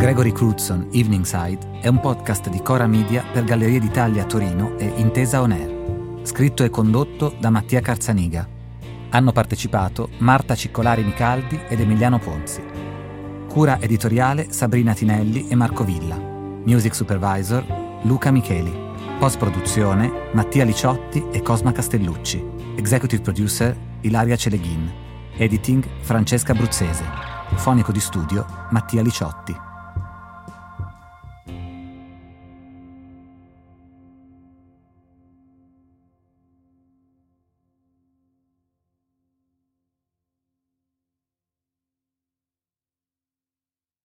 Gregory 0.00 0.32
Crutzen 0.32 0.88
Evening 0.92 1.26
Side 1.26 1.80
è 1.82 1.86
un 1.86 2.00
podcast 2.00 2.48
di 2.48 2.62
Cora 2.62 2.86
Media 2.86 3.22
per 3.30 3.44
Gallerie 3.44 3.78
d'Italia 3.78 4.24
Torino 4.24 4.78
e 4.78 4.86
Intesa 4.96 5.42
On 5.42 5.52
Air, 5.52 6.22
scritto 6.22 6.64
e 6.64 6.70
condotto 6.70 7.36
da 7.38 7.50
Mattia 7.50 7.82
Carzaniga. 7.82 8.48
Hanno 9.10 9.30
partecipato 9.32 10.08
Marta 10.20 10.54
Ciccolari 10.54 11.04
Micaldi 11.04 11.60
ed 11.68 11.80
Emiliano 11.80 12.18
Ponzi. 12.18 12.62
Cura 13.46 13.78
editoriale 13.78 14.50
Sabrina 14.50 14.94
Tinelli 14.94 15.48
e 15.48 15.54
Marco 15.54 15.84
Villa. 15.84 16.16
Music 16.16 16.94
Supervisor 16.94 17.62
Luca 18.04 18.30
Micheli. 18.30 18.72
Post 19.18 19.36
produzione 19.36 20.30
Mattia 20.32 20.64
Liciotti 20.64 21.26
e 21.30 21.42
Cosma 21.42 21.72
Castellucci. 21.72 22.42
Executive 22.74 23.20
Producer 23.20 23.76
Ilaria 24.00 24.36
Celeghin. 24.36 24.90
Editing 25.36 25.86
Francesca 26.00 26.54
Bruzzese. 26.54 27.04
Fonico 27.56 27.92
di 27.92 28.00
studio 28.00 28.46
Mattia 28.70 29.02
Liciotti. 29.02 29.68